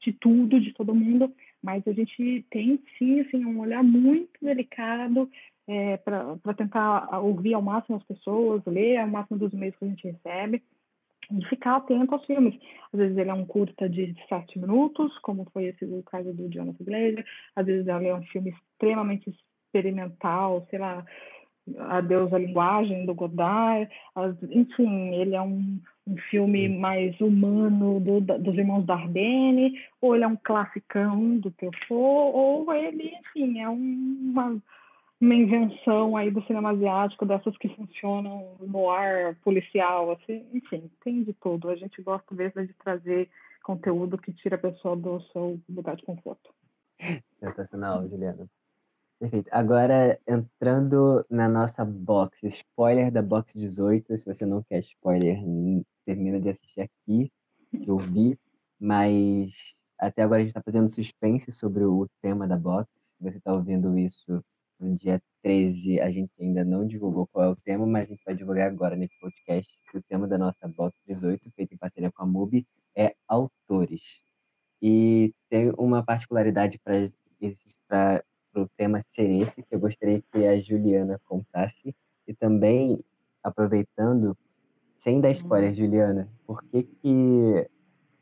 de 0.00 0.12
tudo, 0.14 0.58
de 0.58 0.72
todo 0.72 0.94
mundo, 0.94 1.30
mas 1.62 1.86
a 1.86 1.92
gente 1.92 2.44
tem, 2.50 2.80
sim, 2.98 3.20
assim, 3.20 3.44
um 3.44 3.60
olhar 3.60 3.84
muito 3.84 4.30
delicado 4.40 5.30
é, 5.68 5.96
para 5.98 6.54
tentar 6.56 7.20
ouvir 7.20 7.54
ao 7.54 7.62
máximo 7.62 7.96
as 7.96 8.04
pessoas, 8.04 8.62
ler 8.66 8.98
ao 8.98 9.08
máximo 9.08 9.38
dos 9.38 9.52
meios 9.52 9.76
que 9.76 9.84
a 9.84 9.88
gente 9.88 10.06
recebe 10.06 10.62
e 11.30 11.44
ficar 11.46 11.76
atento 11.76 12.14
aos 12.14 12.24
filmes. 12.26 12.54
Às 12.92 12.98
vezes 12.98 13.16
ele 13.16 13.30
é 13.30 13.34
um 13.34 13.46
curta 13.46 13.88
de 13.88 14.14
sete 14.28 14.58
minutos, 14.58 15.16
como 15.18 15.48
foi 15.52 15.66
esse 15.66 15.86
do 15.86 16.02
caso 16.02 16.32
do 16.32 16.48
Jonathan 16.48 16.84
Glazer, 16.84 17.24
às 17.54 17.66
vezes 17.66 17.86
ele 17.86 18.08
é 18.08 18.14
um 18.14 18.24
filme 18.24 18.50
extremamente 18.50 19.30
experimental, 19.66 20.66
sei 20.68 20.78
lá, 20.78 21.04
Adeus 21.78 22.32
à 22.32 22.38
Linguagem, 22.38 23.06
do 23.06 23.14
Godard, 23.14 23.88
enfim, 24.50 25.14
ele 25.14 25.36
é 25.36 25.40
um, 25.40 25.80
um 26.08 26.16
filme 26.28 26.68
mais 26.68 27.18
humano 27.20 28.00
do, 28.00 28.20
dos 28.20 28.58
irmãos 28.58 28.84
Dardenne, 28.84 29.80
ou 30.00 30.14
ele 30.14 30.24
é 30.24 30.26
um 30.28 30.36
classicão 30.36 31.38
do 31.38 31.52
Truffaut, 31.52 32.36
ou 32.36 32.74
ele, 32.74 33.14
enfim, 33.14 33.60
é 33.60 33.68
uma 33.68 34.60
uma 35.22 35.36
invenção 35.36 36.16
aí 36.16 36.32
do 36.32 36.42
cinema 36.46 36.70
asiático, 36.70 37.24
dessas 37.24 37.56
que 37.56 37.68
funcionam 37.76 38.56
no 38.58 38.90
ar 38.90 39.36
policial, 39.36 40.10
assim, 40.10 40.44
enfim, 40.52 40.90
tem 41.04 41.22
de 41.22 41.32
tudo. 41.34 41.70
A 41.70 41.76
gente 41.76 42.02
gosta 42.02 42.34
mesmo 42.34 42.66
de 42.66 42.74
trazer 42.74 43.30
conteúdo 43.62 44.18
que 44.18 44.32
tira 44.32 44.56
a 44.56 44.58
pessoa 44.58 44.96
do 44.96 45.20
seu 45.32 45.60
lugar 45.68 45.94
de 45.94 46.02
conforto. 46.02 46.52
Sensacional, 47.38 48.08
Juliana. 48.08 48.48
Perfeito. 49.20 49.48
Agora, 49.52 50.18
entrando 50.26 51.24
na 51.30 51.48
nossa 51.48 51.84
box, 51.84 52.42
spoiler 52.42 53.12
da 53.12 53.22
box 53.22 53.56
18, 53.56 54.18
se 54.18 54.26
você 54.26 54.44
não 54.44 54.60
quer 54.64 54.80
spoiler, 54.80 55.38
termina 56.04 56.40
de 56.40 56.48
assistir 56.48 56.80
aqui, 56.80 57.30
que 57.70 57.88
eu 57.88 57.96
vi, 57.96 58.36
mas 58.80 59.52
até 59.96 60.22
agora 60.22 60.40
a 60.40 60.42
gente 60.42 60.50
está 60.50 60.62
fazendo 60.62 60.88
suspense 60.88 61.52
sobre 61.52 61.84
o 61.84 62.08
tema 62.20 62.48
da 62.48 62.56
box. 62.56 62.88
Se 62.92 63.22
você 63.22 63.38
está 63.38 63.52
ouvindo 63.52 63.96
isso 63.96 64.44
no 64.82 64.94
dia 64.94 65.22
13, 65.42 66.00
a 66.00 66.10
gente 66.10 66.30
ainda 66.40 66.64
não 66.64 66.86
divulgou 66.86 67.26
qual 67.26 67.44
é 67.44 67.48
o 67.48 67.56
tema, 67.56 67.86
mas 67.86 68.04
a 68.04 68.12
gente 68.12 68.24
vai 68.24 68.34
divulgar 68.34 68.68
agora 68.68 68.96
nesse 68.96 69.18
podcast. 69.20 69.70
O 69.94 70.02
tema 70.02 70.26
da 70.26 70.38
nossa 70.38 70.66
Box 70.68 70.96
18, 71.06 71.50
feito 71.52 71.74
em 71.74 71.76
parceria 71.76 72.10
com 72.10 72.22
a 72.22 72.26
MUBI, 72.26 72.66
é 72.96 73.14
autores. 73.28 74.02
E 74.80 75.32
tem 75.48 75.72
uma 75.78 76.02
particularidade 76.02 76.78
para 76.78 78.24
o 78.56 78.68
tema 78.76 79.02
ser 79.10 79.30
esse, 79.30 79.62
que 79.62 79.74
eu 79.74 79.80
gostaria 79.80 80.22
que 80.32 80.46
a 80.46 80.60
Juliana 80.60 81.20
contasse. 81.24 81.94
E 82.26 82.34
também, 82.34 83.02
aproveitando, 83.42 84.36
sem 84.96 85.20
dar 85.20 85.30
spoiler, 85.30 85.70
uhum. 85.70 85.76
Juliana, 85.76 86.28
por 86.46 86.62
que 86.64 86.84
que 86.84 87.68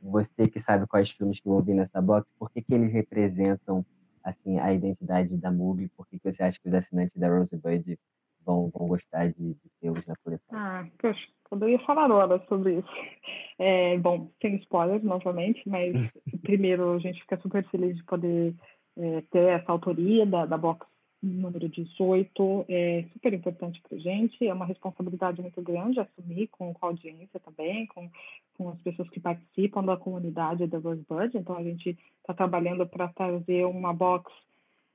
você 0.03 0.49
que 0.49 0.59
sabe 0.59 0.87
quais 0.87 1.11
filmes 1.11 1.41
que 1.41 1.49
vão 1.49 1.63
vir 1.63 1.75
nessa 1.75 2.01
box, 2.01 2.33
por 2.39 2.51
que 2.51 2.63
que 2.63 2.73
eles 2.73 2.93
representam 2.93 3.85
assim, 4.23 4.59
a 4.59 4.73
identidade 4.73 5.37
da 5.37 5.51
MUBI? 5.51 5.89
Por 5.89 6.07
que, 6.07 6.19
você 6.23 6.43
acha 6.43 6.61
que 6.61 6.69
os 6.69 6.75
assinantes 6.75 7.17
da 7.17 7.29
Rosebud 7.29 7.99
vão, 8.45 8.71
vão 8.71 8.89
gostar 8.89 9.29
de, 9.29 9.55
de 9.55 9.71
tê-los 9.81 10.07
na 10.07 10.15
coleção? 10.25 10.59
Ah, 10.59 10.87
poxa, 10.99 11.27
poderia 11.49 11.79
falar 11.81 12.11
horas 12.11 12.43
sobre 12.49 12.79
isso. 12.79 12.89
É, 13.63 13.99
bom, 13.99 14.33
sem 14.41 14.57
spoilers, 14.57 15.03
novamente, 15.03 15.61
mas 15.69 15.93
primeiro 16.41 16.95
a 16.95 16.99
gente 16.99 17.21
fica 17.21 17.37
super 17.43 17.63
feliz 17.69 17.95
de 17.95 18.03
poder 18.05 18.55
é, 18.97 19.21
ter 19.31 19.61
essa 19.61 19.71
autoria 19.71 20.25
da, 20.25 20.47
da 20.47 20.57
box 20.57 20.87
número 21.23 21.69
18 21.69 22.65
é 22.69 23.05
super 23.13 23.33
importante 23.35 23.81
para 23.83 23.97
a 23.97 24.01
gente, 24.01 24.47
é 24.47 24.53
uma 24.53 24.65
responsabilidade 24.65 25.43
muito 25.43 25.61
grande 25.61 26.01
assumir 26.01 26.49
com, 26.49 26.73
com 26.73 26.87
a 26.87 26.89
audiência 26.89 27.39
também, 27.41 27.87
com, 27.87 28.11
com 28.57 28.71
as 28.71 28.81
pessoas 28.81 29.09
que 29.11 29.21
participam 29.21 29.85
da 29.85 29.97
comunidade 29.97 30.67
da 30.67 30.79
Rosebud, 30.79 31.37
então 31.37 31.57
a 31.57 31.63
gente 31.63 31.99
está 32.21 32.33
trabalhando 32.33 32.87
para 32.87 33.09
trazer 33.09 33.67
uma 33.67 33.93
box 33.93 34.33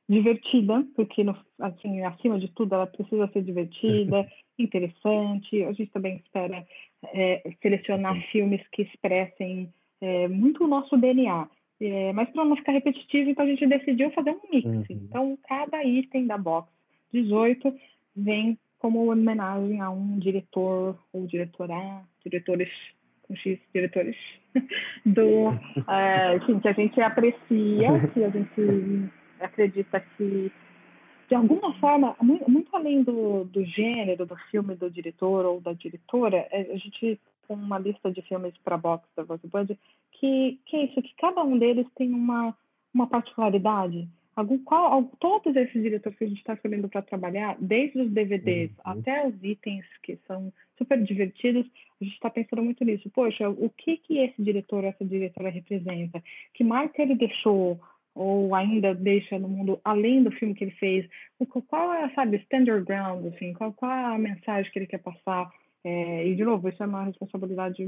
divertida, 0.07 0.85
porque 0.95 1.23
no, 1.23 1.35
assim, 1.59 2.01
acima 2.03 2.39
de 2.39 2.47
tudo 2.49 2.75
ela 2.75 2.88
precisa 2.88 3.27
ser 3.27 3.43
divertida, 3.43 4.27
interessante, 4.57 5.63
a 5.63 5.73
gente 5.73 5.91
também 5.91 6.17
espera 6.17 6.65
é, 7.13 7.41
selecionar 7.61 8.19
filmes 8.31 8.61
que 8.71 8.83
expressem 8.83 9.73
é, 10.01 10.27
muito 10.27 10.63
o 10.63 10.67
nosso 10.67 10.97
DNA. 10.97 11.47
É, 11.81 12.13
mas 12.13 12.29
para 12.29 12.45
não 12.45 12.55
ficar 12.55 12.71
repetitivo, 12.71 13.29
então 13.29 13.43
a 13.43 13.47
gente 13.47 13.67
decidiu 13.67 14.09
fazer 14.11 14.31
um 14.31 14.39
mix. 14.49 14.65
Uhum. 14.65 14.85
Então, 14.89 15.38
cada 15.47 15.83
item 15.83 16.25
da 16.25 16.38
box 16.38 16.69
18 17.11 17.73
vem 18.15 18.57
como 18.79 19.11
homenagem 19.11 19.81
a 19.81 19.89
um 19.89 20.17
diretor 20.19 20.97
ou 21.11 21.27
diretora, 21.27 22.03
diretores 22.23 22.69
com 23.23 23.35
X 23.35 23.59
diretores 23.73 24.15
do 25.05 25.49
é, 25.89 26.38
enfim, 26.38 26.59
que 26.59 26.67
a 26.67 26.73
gente 26.73 27.01
aprecia, 27.01 28.07
que 28.13 28.23
a 28.23 28.29
gente 28.29 29.11
acredita 29.39 29.99
que 29.99 30.51
de 31.27 31.35
alguma 31.35 31.73
forma, 31.79 32.15
muito, 32.21 32.49
muito 32.49 32.75
além 32.75 33.01
do, 33.01 33.45
do 33.45 33.65
gênero 33.65 34.25
do 34.25 34.35
filme 34.51 34.75
do 34.75 34.91
diretor 34.91 35.45
ou 35.45 35.59
da 35.59 35.73
diretora, 35.73 36.47
é, 36.51 36.71
a 36.71 36.77
gente 36.77 37.19
tem 37.47 37.57
uma 37.57 37.79
lista 37.79 38.11
de 38.11 38.21
filmes 38.21 38.53
para 38.63 38.77
box 38.77 39.07
da 39.15 39.23
Rosebud 39.23 39.77
que, 40.19 40.60
que 40.65 40.75
é 40.75 40.86
isso, 40.86 41.01
que 41.01 41.15
cada 41.17 41.43
um 41.43 41.58
deles 41.58 41.88
tem 41.95 42.13
uma, 42.13 42.56
uma 42.93 43.08
particularidade. 43.08 44.08
Algum, 44.36 44.58
qual, 44.58 45.04
todos 45.19 45.56
esses 45.56 45.82
diretores 45.82 46.17
que 46.17 46.25
a 46.25 46.28
gente 46.28 46.39
está 46.39 46.54
escolhendo 46.54 46.89
para 46.89 47.01
trabalhar, 47.01 47.56
desde 47.60 48.01
os 48.01 48.12
DVDs 48.12 48.69
uhum. 48.71 48.91
até 48.91 49.28
os 49.28 49.34
itens 49.41 49.86
que 50.04 50.17
são 50.28 50.51
super 50.78 51.01
divertidos, 51.01 51.65
a 52.01 52.04
gente 52.04 52.13
está 52.13 52.30
pensando 52.30 52.62
muito 52.62 52.84
nisso. 52.84 53.10
Poxa, 53.12 53.49
o 53.49 53.69
que 53.69 53.97
que 53.97 54.17
esse 54.17 54.41
diretor, 54.43 54.84
essa 54.84 55.06
diretora 55.06 55.49
representa? 55.49 56.21
Que 56.54 56.65
marca 56.65 57.01
ele 57.01 57.15
deixou? 57.15 57.80
Ou 58.13 58.54
ainda 58.56 58.93
deixa 58.93 59.39
no 59.39 59.47
mundo, 59.47 59.80
além 59.84 60.23
do 60.23 60.32
filme 60.32 60.54
que 60.54 60.65
ele 60.65 60.71
fez? 60.71 61.08
Qual 61.67 61.93
é, 61.93 62.10
sabe, 62.13 62.38
standard 62.38 62.86
ground, 62.86 63.25
assim? 63.28 63.54
Qual, 63.54 63.73
qual 63.73 63.91
é 63.91 64.15
a 64.15 64.17
mensagem 64.17 64.69
que 64.71 64.80
ele 64.80 64.88
quer 64.88 65.01
passar? 65.01 65.49
É, 65.84 66.28
e, 66.28 66.36
de 66.36 66.43
novo, 66.43 66.67
isso 66.67 66.82
é 66.82 66.86
uma 66.86 67.04
responsabilidade 67.04 67.86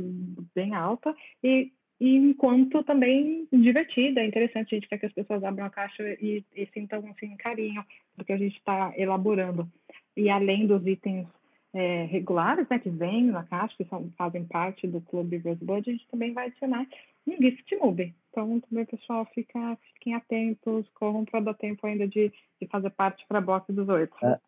bem 0.54 0.76
alta. 0.76 1.16
E 1.44 1.72
e 2.00 2.16
enquanto 2.16 2.84
também 2.84 3.48
divertida, 3.52 4.22
é 4.22 4.26
interessante, 4.26 4.74
a 4.74 4.78
gente 4.78 4.88
quer 4.88 5.00
que 5.00 5.08
as 5.08 5.14
pessoas 5.14 5.44
abram 5.44 5.66
a 5.66 5.70
caixa 5.70 6.04
e, 6.22 6.44
e 6.56 6.68
sintam 6.68 7.04
assim, 7.10 7.36
carinho 7.38 7.84
do 8.16 8.24
que 8.24 8.34
a 8.34 8.38
gente 8.38 8.56
está 8.56 8.94
elaborando. 8.96 9.68
E 10.16 10.30
além 10.30 10.68
dos 10.68 10.86
itens 10.86 11.28
é, 11.74 12.04
regulares, 12.06 12.68
né, 12.70 12.78
que 12.78 12.90
vêm 12.90 13.26
na 13.26 13.44
caixa, 13.44 13.76
que 13.76 13.86
são, 13.86 14.12
fazem 14.16 14.46
parte 14.46 14.86
do 14.86 15.02
Clube 15.02 15.38
Rosebud, 15.38 15.90
a 15.90 15.92
gente 15.92 16.08
também 16.08 16.34
vai 16.34 16.48
adicionar 16.48 16.88
um 17.26 17.36
gift 17.36 17.76
movie. 17.78 18.16
Então, 18.30 18.60
também, 18.60 18.86
pessoal, 18.86 19.26
fica, 19.34 19.78
fiquem 19.94 20.14
atentos, 20.14 20.88
corram 20.90 21.26
para 21.26 21.40
dar 21.40 21.56
tempo 21.56 21.86
ainda 21.88 22.08
de, 22.08 22.32
de 22.62 22.68
fazer 22.68 22.92
parte 22.92 23.26
para 23.28 23.40
a 23.40 23.42
box 23.42 23.74
dos 23.74 23.90
oito. 23.90 24.16
Ah. 24.22 24.40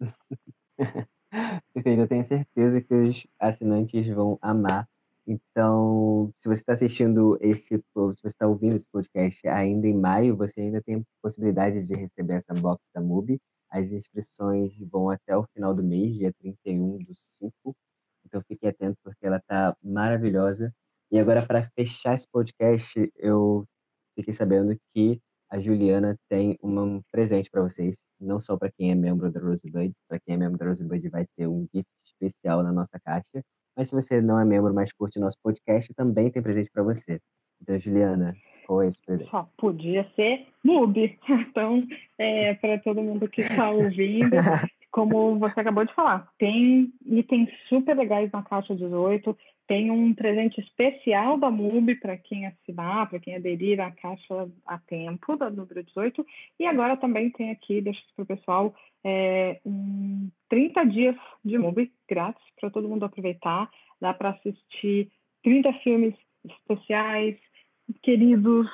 Eu 1.74 2.08
tenho 2.08 2.24
certeza 2.24 2.80
que 2.80 2.92
os 2.92 3.26
assinantes 3.38 4.08
vão 4.08 4.36
amar 4.42 4.88
então, 5.32 6.32
se 6.34 6.48
você 6.48 6.60
está 6.60 6.72
assistindo 6.72 7.38
esse, 7.40 7.76
se 7.76 7.82
você 7.94 8.26
está 8.26 8.48
ouvindo 8.48 8.74
esse 8.74 8.88
podcast 8.88 9.46
ainda 9.46 9.86
em 9.86 9.94
maio, 9.94 10.36
você 10.36 10.60
ainda 10.60 10.82
tem 10.82 11.06
possibilidade 11.22 11.84
de 11.86 11.94
receber 11.94 12.34
essa 12.38 12.52
box 12.52 12.90
da 12.92 13.00
MUBI. 13.00 13.40
As 13.70 13.92
inscrições 13.92 14.76
vão 14.90 15.08
até 15.08 15.36
o 15.36 15.44
final 15.54 15.72
do 15.72 15.84
mês, 15.84 16.16
dia 16.16 16.32
31 16.40 16.98
do 17.04 17.14
5. 17.14 17.76
Então, 18.26 18.42
fique 18.42 18.66
atento 18.66 18.98
porque 19.04 19.24
ela 19.24 19.36
está 19.36 19.76
maravilhosa. 19.80 20.74
E 21.12 21.18
agora, 21.20 21.46
para 21.46 21.70
fechar 21.76 22.16
esse 22.16 22.26
podcast, 22.28 23.12
eu 23.14 23.64
fiquei 24.16 24.34
sabendo 24.34 24.76
que 24.92 25.20
a 25.48 25.60
Juliana 25.60 26.18
tem 26.28 26.58
um 26.60 27.00
presente 27.12 27.48
para 27.48 27.62
vocês. 27.62 27.94
Não 28.18 28.40
só 28.40 28.56
para 28.58 28.72
quem 28.72 28.90
é 28.90 28.96
membro 28.96 29.30
da 29.30 29.38
Rosebud, 29.38 29.92
para 30.08 30.18
quem 30.18 30.34
é 30.34 30.36
membro 30.36 30.58
da 30.58 30.66
Rosebud 30.66 31.08
vai 31.08 31.24
ter 31.36 31.46
um 31.46 31.68
gift 31.72 31.94
especial 32.04 32.64
na 32.64 32.72
nossa 32.72 32.98
caixa 32.98 33.44
mas 33.76 33.88
se 33.88 33.94
você 33.94 34.20
não 34.20 34.38
é 34.38 34.44
membro, 34.44 34.74
mas 34.74 34.92
curte 34.92 35.18
nosso 35.18 35.36
podcast, 35.42 35.92
também 35.94 36.30
tem 36.30 36.42
presente 36.42 36.70
para 36.70 36.82
você. 36.82 37.20
Então, 37.62 37.78
Juliana, 37.78 38.34
qual 38.66 38.82
é 38.82 38.88
esse 38.88 39.02
presente? 39.02 39.30
Só 39.30 39.48
podia 39.58 40.06
ser 40.14 40.46
noob. 40.64 41.18
Então, 41.28 41.86
é, 42.18 42.54
para 42.54 42.78
todo 42.78 43.02
mundo 43.02 43.28
que 43.28 43.42
está 43.42 43.70
ouvindo, 43.70 44.30
como 44.90 45.38
você 45.38 45.60
acabou 45.60 45.84
de 45.84 45.94
falar, 45.94 46.28
tem 46.38 46.92
itens 47.06 47.48
super 47.68 47.96
legais 47.96 48.30
na 48.32 48.42
caixa 48.42 48.74
18, 48.74 49.36
tem 49.70 49.88
um 49.88 50.12
presente 50.12 50.60
especial 50.60 51.38
da 51.38 51.48
MUBI 51.48 51.94
para 51.94 52.16
quem 52.16 52.44
assinar, 52.44 53.08
para 53.08 53.20
quem 53.20 53.36
aderir 53.36 53.80
à 53.80 53.92
caixa 53.92 54.50
a 54.66 54.78
tempo 54.78 55.36
da 55.36 55.48
número 55.48 55.84
18. 55.84 56.26
E 56.58 56.66
agora 56.66 56.96
também 56.96 57.30
tem 57.30 57.52
aqui, 57.52 57.80
deixa 57.80 58.02
para 58.16 58.24
o 58.24 58.26
pessoal, 58.26 58.74
é, 59.04 59.60
um 59.64 60.28
30 60.48 60.84
dias 60.86 61.16
de 61.44 61.56
MUBI 61.56 61.92
grátis 62.08 62.42
para 62.60 62.68
todo 62.68 62.88
mundo 62.88 63.04
aproveitar. 63.04 63.70
Dá 64.00 64.12
para 64.12 64.30
assistir 64.30 65.08
30 65.44 65.72
filmes 65.84 66.14
especiais, 66.44 67.36
queridos, 68.02 68.66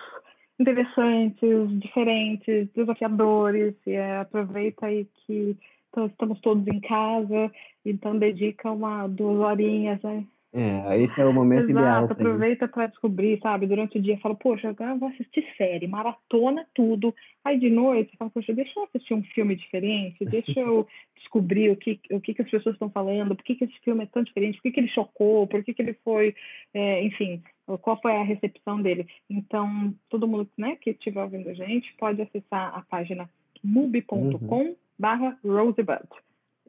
interessantes, 0.58 1.78
diferentes, 1.78 2.72
desafiadores. 2.72 3.74
E, 3.86 3.90
é, 3.90 4.16
aproveita 4.16 4.86
aí 4.86 5.06
que 5.26 5.58
estamos 5.94 6.40
todos 6.40 6.66
em 6.66 6.80
casa, 6.80 7.52
então 7.84 8.18
dedica 8.18 8.70
uma 8.70 9.06
duas 9.06 9.40
horinhas 9.40 10.00
né, 10.02 10.26
é, 10.58 11.02
esse 11.02 11.20
é 11.20 11.24
o 11.24 11.32
momento 11.34 11.68
Exato, 11.68 11.78
ideal. 11.78 12.04
aproveita 12.04 12.66
para 12.66 12.86
descobrir, 12.86 13.38
sabe? 13.42 13.66
Durante 13.66 13.98
o 13.98 14.02
dia, 14.02 14.18
fala, 14.18 14.34
poxa, 14.34 14.70
agora 14.70 14.92
eu 14.92 14.98
vou 14.98 15.10
assistir 15.10 15.44
série, 15.58 15.86
maratona 15.86 16.66
tudo. 16.74 17.14
Aí 17.44 17.58
de 17.58 17.68
noite, 17.68 18.16
fala, 18.16 18.30
poxa, 18.30 18.54
deixa 18.54 18.72
eu 18.78 18.84
assistir 18.84 19.12
um 19.12 19.22
filme 19.22 19.54
diferente, 19.54 20.24
deixa 20.24 20.58
eu 20.58 20.86
descobrir 21.14 21.70
o 21.70 21.76
que, 21.76 22.00
o 22.10 22.20
que, 22.20 22.32
que 22.32 22.40
as 22.40 22.50
pessoas 22.50 22.74
estão 22.74 22.88
falando, 22.88 23.36
por 23.36 23.44
que, 23.44 23.54
que 23.54 23.64
esse 23.64 23.78
filme 23.80 24.04
é 24.04 24.06
tão 24.06 24.22
diferente, 24.22 24.56
por 24.56 24.62
que, 24.62 24.72
que 24.72 24.80
ele 24.80 24.88
chocou, 24.88 25.46
por 25.46 25.62
que, 25.62 25.74
que 25.74 25.82
ele 25.82 25.94
foi, 26.02 26.34
é, 26.72 27.02
enfim, 27.04 27.42
qual 27.82 28.00
foi 28.00 28.12
a 28.16 28.22
recepção 28.22 28.80
dele. 28.80 29.06
Então, 29.28 29.94
todo 30.08 30.28
mundo 30.28 30.48
né, 30.56 30.76
que 30.80 30.90
estiver 30.90 31.22
ouvindo 31.22 31.50
a 31.50 31.54
gente 31.54 31.92
pode 31.98 32.22
acessar 32.22 32.74
a 32.74 32.80
página 32.80 33.28
mubi.com 33.62 34.32
uhum. 34.48 34.76
barra 34.98 35.36
rosebud. 35.44 36.08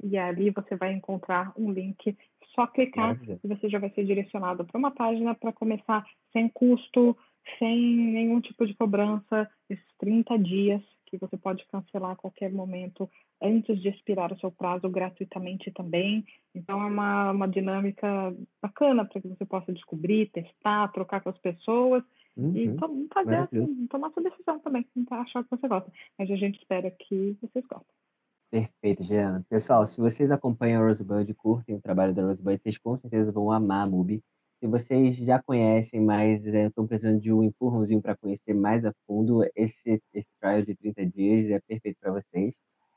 E 0.03 0.17
ali 0.17 0.49
você 0.49 0.75
vai 0.75 0.93
encontrar 0.93 1.53
um 1.57 1.71
link 1.71 2.15
só 2.57 2.65
clicar 2.65 3.09
Maravilha. 3.09 3.39
e 3.43 3.47
você 3.47 3.69
já 3.69 3.77
vai 3.77 3.91
ser 3.91 4.03
direcionado 4.03 4.65
para 4.65 4.79
uma 4.79 4.89
página 4.89 5.35
para 5.35 5.53
começar 5.53 6.03
sem 6.33 6.49
custo, 6.49 7.15
sem 7.59 7.79
nenhum 7.79 8.41
tipo 8.41 8.65
de 8.65 8.73
cobrança, 8.73 9.47
esses 9.69 9.85
30 9.99 10.39
dias 10.39 10.81
que 11.05 11.17
você 11.17 11.37
pode 11.37 11.65
cancelar 11.67 12.11
a 12.11 12.15
qualquer 12.15 12.51
momento 12.51 13.09
antes 13.41 13.81
de 13.81 13.87
expirar 13.87 14.33
o 14.33 14.39
seu 14.39 14.51
prazo 14.51 14.89
gratuitamente 14.89 15.71
também. 15.71 16.25
Então 16.53 16.81
é 16.81 16.85
uma, 16.85 17.31
uma 17.31 17.47
dinâmica 17.47 18.35
bacana 18.61 19.05
para 19.05 19.21
que 19.21 19.27
você 19.27 19.45
possa 19.45 19.71
descobrir, 19.71 20.29
testar, 20.31 20.91
trocar 20.91 21.21
com 21.21 21.29
as 21.29 21.37
pessoas 21.37 22.03
uhum. 22.35 22.57
e 22.57 22.75
to 22.75 23.07
fazer, 23.13 23.35
assim, 23.35 23.87
tomar 23.87 24.11
sua 24.11 24.23
decisão 24.23 24.59
também, 24.59 24.85
achar 25.11 25.43
que 25.43 25.49
você 25.49 25.67
gosta. 25.67 25.91
Mas 26.17 26.29
a 26.29 26.35
gente 26.35 26.59
espera 26.59 26.91
que 26.91 27.37
vocês 27.41 27.65
gostem. 27.67 27.96
Perfeito, 28.49 29.03
Jean. 29.03 29.43
Pessoal, 29.49 29.85
se 29.85 29.99
vocês 29.99 30.31
acompanham 30.31 30.81
a 30.81 30.87
Rosebud 30.87 31.33
curtem 31.33 31.75
o 31.75 31.81
trabalho 31.81 32.13
da 32.13 32.23
Rosebud, 32.23 32.57
vocês 32.57 32.77
com 32.77 32.95
certeza 32.95 33.31
vão 33.31 33.51
amar 33.51 33.85
a 33.85 33.89
MUBI. 33.89 34.23
Se 34.59 34.67
vocês 34.67 35.17
já 35.17 35.41
conhecem, 35.43 35.99
mas 36.01 36.45
estão 36.45 36.85
é, 36.85 36.87
precisando 36.87 37.19
de 37.19 37.31
um 37.31 37.43
empurrãozinho 37.43 38.01
para 38.01 38.15
conhecer 38.15 38.53
mais 38.53 38.85
a 38.85 38.93
fundo, 39.05 39.43
esse, 39.55 40.01
esse 40.13 40.27
trial 40.39 40.61
de 40.61 40.75
30 40.75 41.05
dias 41.07 41.51
é 41.51 41.59
perfeito 41.67 41.97
para 41.99 42.13
vocês. 42.13 42.53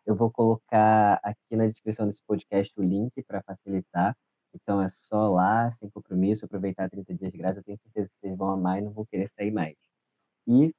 Eu 0.07 0.15
vou 0.15 0.31
colocar 0.31 1.21
aqui 1.23 1.57
na 1.57 1.67
descrição 1.67 2.07
desse 2.07 2.23
podcast 2.27 2.73
o 2.79 2.83
link 2.83 3.13
para 3.27 3.43
facilitar. 3.43 4.17
Então 4.55 4.81
é 4.81 4.89
só 4.89 5.29
lá, 5.31 5.71
sem 5.73 5.91
compromisso, 5.91 6.45
aproveitar 6.45 6.89
30 6.89 7.15
dias 7.15 7.33
grátis. 7.33 7.59
Eu 7.59 7.65
tenho 7.65 7.79
certeza 7.79 8.09
que 8.09 8.15
vocês 8.21 8.37
vão 8.39 8.51
amar 8.51 8.79
e 8.79 8.83
não 8.83 8.93
vão 8.93 9.05
querer 9.05 9.29
sair 9.29 9.51
mais. 9.51 9.77
E 10.47 10.73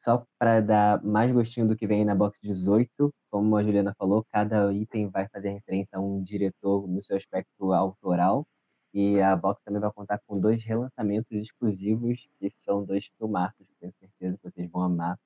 só 0.00 0.24
para 0.38 0.60
dar 0.60 1.02
mais 1.04 1.30
gostinho 1.30 1.68
do 1.68 1.76
que 1.76 1.86
vem 1.86 2.04
na 2.04 2.14
box 2.14 2.38
18, 2.42 3.12
como 3.30 3.56
a 3.56 3.62
Juliana 3.62 3.94
falou, 3.98 4.24
cada 4.32 4.72
item 4.72 5.08
vai 5.08 5.28
fazer 5.28 5.50
referência 5.50 5.98
a 5.98 6.00
um 6.00 6.22
diretor 6.22 6.88
no 6.88 7.02
seu 7.02 7.16
aspecto 7.16 7.72
autoral. 7.72 8.46
E 8.92 9.20
a 9.20 9.36
box 9.36 9.62
também 9.62 9.80
vai 9.80 9.92
contar 9.92 10.18
com 10.26 10.40
dois 10.40 10.64
relançamentos 10.64 11.30
exclusivos, 11.30 12.28
que 12.40 12.52
são 12.56 12.84
dois 12.84 13.08
filmaços, 13.18 13.66
tenho 13.78 13.92
certeza 14.00 14.36
que 14.38 14.50
vocês 14.50 14.70
vão 14.70 14.82
amar. 14.82 15.18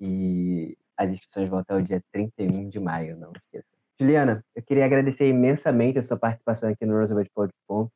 E 0.00 0.76
as 0.96 1.10
inscrições 1.10 1.48
vão 1.48 1.58
até 1.58 1.74
o 1.74 1.82
dia 1.82 2.02
31 2.12 2.70
de 2.70 2.80
maio, 2.80 3.18
não 3.18 3.32
esqueça. 3.32 3.66
Juliana, 4.00 4.44
eu 4.54 4.62
queria 4.62 4.86
agradecer 4.86 5.28
imensamente 5.28 5.98
a 5.98 6.02
sua 6.02 6.16
participação 6.16 6.70
aqui 6.70 6.86
no 6.86 6.96
Roosevelt 6.96 7.28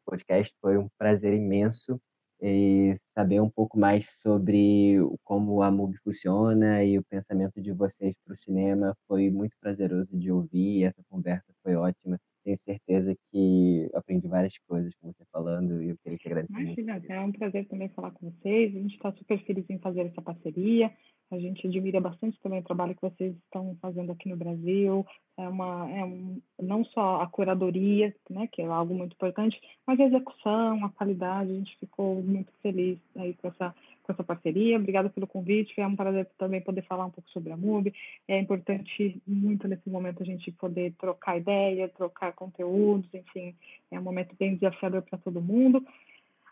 Podcast. 0.05 0.55
Foi 0.61 0.77
um 0.77 0.89
prazer 0.99 1.33
imenso 1.33 2.01
e 2.41 2.95
saber 3.15 3.41
um 3.41 3.49
pouco 3.49 3.79
mais 3.79 4.21
sobre 4.21 4.97
como 5.25 5.63
a 5.63 5.71
MUBI 5.71 5.97
funciona 6.05 6.85
e 6.85 6.99
o 6.99 7.05
pensamento 7.05 7.61
de 7.61 7.73
vocês 7.73 8.15
para 8.25 8.35
o 8.35 8.37
cinema. 8.37 8.95
Foi 9.09 9.31
muito 9.31 9.57
prazeroso 9.61 10.17
de 10.17 10.31
ouvir, 10.31 10.85
essa 10.85 11.03
conversa 11.09 11.53
foi 11.63 11.75
ótima. 11.75 12.19
Tenho 12.45 12.59
certeza 12.59 13.13
que 13.33 13.91
aprendi 13.93 14.29
várias 14.29 14.57
coisas 14.69 14.95
com 15.01 15.13
você 15.13 15.25
falando 15.33 15.83
e 15.83 15.89
eu 15.89 15.97
queria 15.99 16.19
te 16.19 16.29
agradecer. 16.29 16.81
Imagina, 16.81 17.03
é 17.09 17.21
um 17.21 17.33
prazer 17.33 17.67
também 17.67 17.89
falar 17.89 18.13
com 18.13 18.31
vocês. 18.31 18.77
A 18.77 18.79
gente 18.79 18.95
está 18.95 19.13
super 19.13 19.45
feliz 19.45 19.69
em 19.69 19.81
fazer 19.81 20.03
essa 20.03 20.23
parceria. 20.23 20.93
A 21.33 21.39
gente 21.41 21.67
admira 21.67 22.01
bastante 22.01 22.39
também 22.41 22.61
o 22.61 22.65
trabalho 22.65 22.95
que 22.95 23.03
vocês 23.03 23.35
estão 23.37 23.77
fazendo 23.83 24.13
aqui 24.13 24.29
no 24.29 24.37
Brasil. 24.37 25.05
É 25.39 25.47
uma, 25.49 25.91
é 25.91 26.03
um, 26.03 26.41
não 26.63 26.85
só 26.87 27.21
a 27.21 27.27
curadoria, 27.27 28.15
né, 28.31 28.49
que 28.51 28.63
é 28.63 28.67
algo 28.67 28.95
muito 28.95 29.13
importante, 29.13 29.61
mas 29.87 30.01
a 30.01 30.05
execução, 30.05 30.85
a 30.85 30.89
qualidade. 30.91 31.51
A 31.51 31.55
gente 31.55 31.77
ficou 31.79 32.23
muito 32.23 32.51
feliz 32.63 32.99
aí 33.17 33.35
com 33.35 33.49
essa, 33.49 33.75
com 34.03 34.13
essa 34.13 34.25
parceria. 34.25 34.79
Obrigada 34.79 35.11
pelo 35.11 35.27
convite. 35.27 35.79
É 35.79 35.87
um 35.87 35.95
prazer 35.95 36.27
também 36.39 36.63
poder 36.63 36.83
falar 36.83 37.05
um 37.05 37.11
pouco 37.11 37.29
sobre 37.31 37.53
a 37.53 37.57
MUB. 37.57 37.93
É 38.27 38.39
importante 38.39 39.21
muito 39.27 39.69
nesse 39.69 39.91
momento 39.91 40.23
a 40.23 40.27
gente 40.27 40.51
poder 40.53 40.95
trocar 40.99 41.37
ideia, 41.37 41.89
trocar 41.89 42.33
conteúdos, 42.33 43.13
enfim, 43.13 43.55
é 43.91 43.99
um 43.99 44.03
momento 44.03 44.35
bem 44.39 44.55
desafiador 44.55 45.03
para 45.03 45.19
todo 45.19 45.43
mundo. 45.43 45.85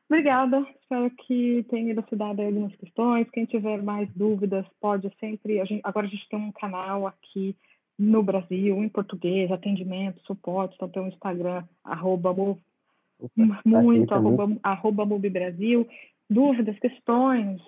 Obrigada, 0.06 0.66
espero 0.82 1.10
que 1.10 1.64
tenha 1.70 1.92
elucidado 1.92 2.42
algumas 2.42 2.76
questões. 2.76 3.28
Quem 3.30 3.46
tiver 3.46 3.82
mais 3.82 4.08
dúvidas, 4.14 4.66
pode 4.80 5.10
sempre. 5.18 5.60
A 5.60 5.64
gente, 5.64 5.80
agora 5.82 6.06
a 6.06 6.10
gente 6.10 6.28
tem 6.28 6.38
um 6.38 6.52
canal 6.52 7.06
aqui 7.06 7.56
no 7.98 8.22
Brasil, 8.22 8.82
em 8.82 8.88
português, 8.88 9.50
atendimento, 9.50 10.20
suporte, 10.26 10.74
então 10.74 10.88
tem 10.88 11.02
o 11.02 11.06
um 11.06 11.08
Instagram, 11.08 11.64
arroba, 11.82 12.30
Opa, 12.30 13.62
muito, 13.64 14.12
arroba, 14.12 14.58
arroba 14.62 15.18
Brasil. 15.30 15.86
Dúvidas, 16.28 16.78
questões, 16.78 17.60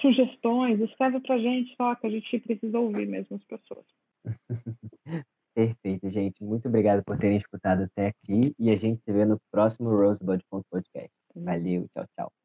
sugestões, 0.00 0.80
escreve 0.80 1.20
para 1.20 1.34
a 1.34 1.38
gente 1.38 1.74
só 1.76 1.94
que 1.94 2.06
a 2.06 2.10
gente 2.10 2.38
precisa 2.38 2.78
ouvir 2.78 3.06
mesmo 3.06 3.36
as 3.36 3.44
pessoas. 3.44 3.84
Perfeito, 5.54 6.08
gente. 6.08 6.42
Muito 6.42 6.68
obrigado 6.68 7.04
por 7.04 7.18
terem 7.18 7.36
escutado 7.36 7.82
até 7.82 8.08
aqui 8.08 8.54
e 8.58 8.70
a 8.70 8.76
gente 8.76 9.02
se 9.02 9.12
vê 9.12 9.24
no 9.24 9.38
próximo 9.50 9.90
Rosebud 9.90 10.42
Podcast. 10.48 11.12
Valeu, 11.34 11.86
tchau, 11.94 12.06
tchau. 12.16 12.41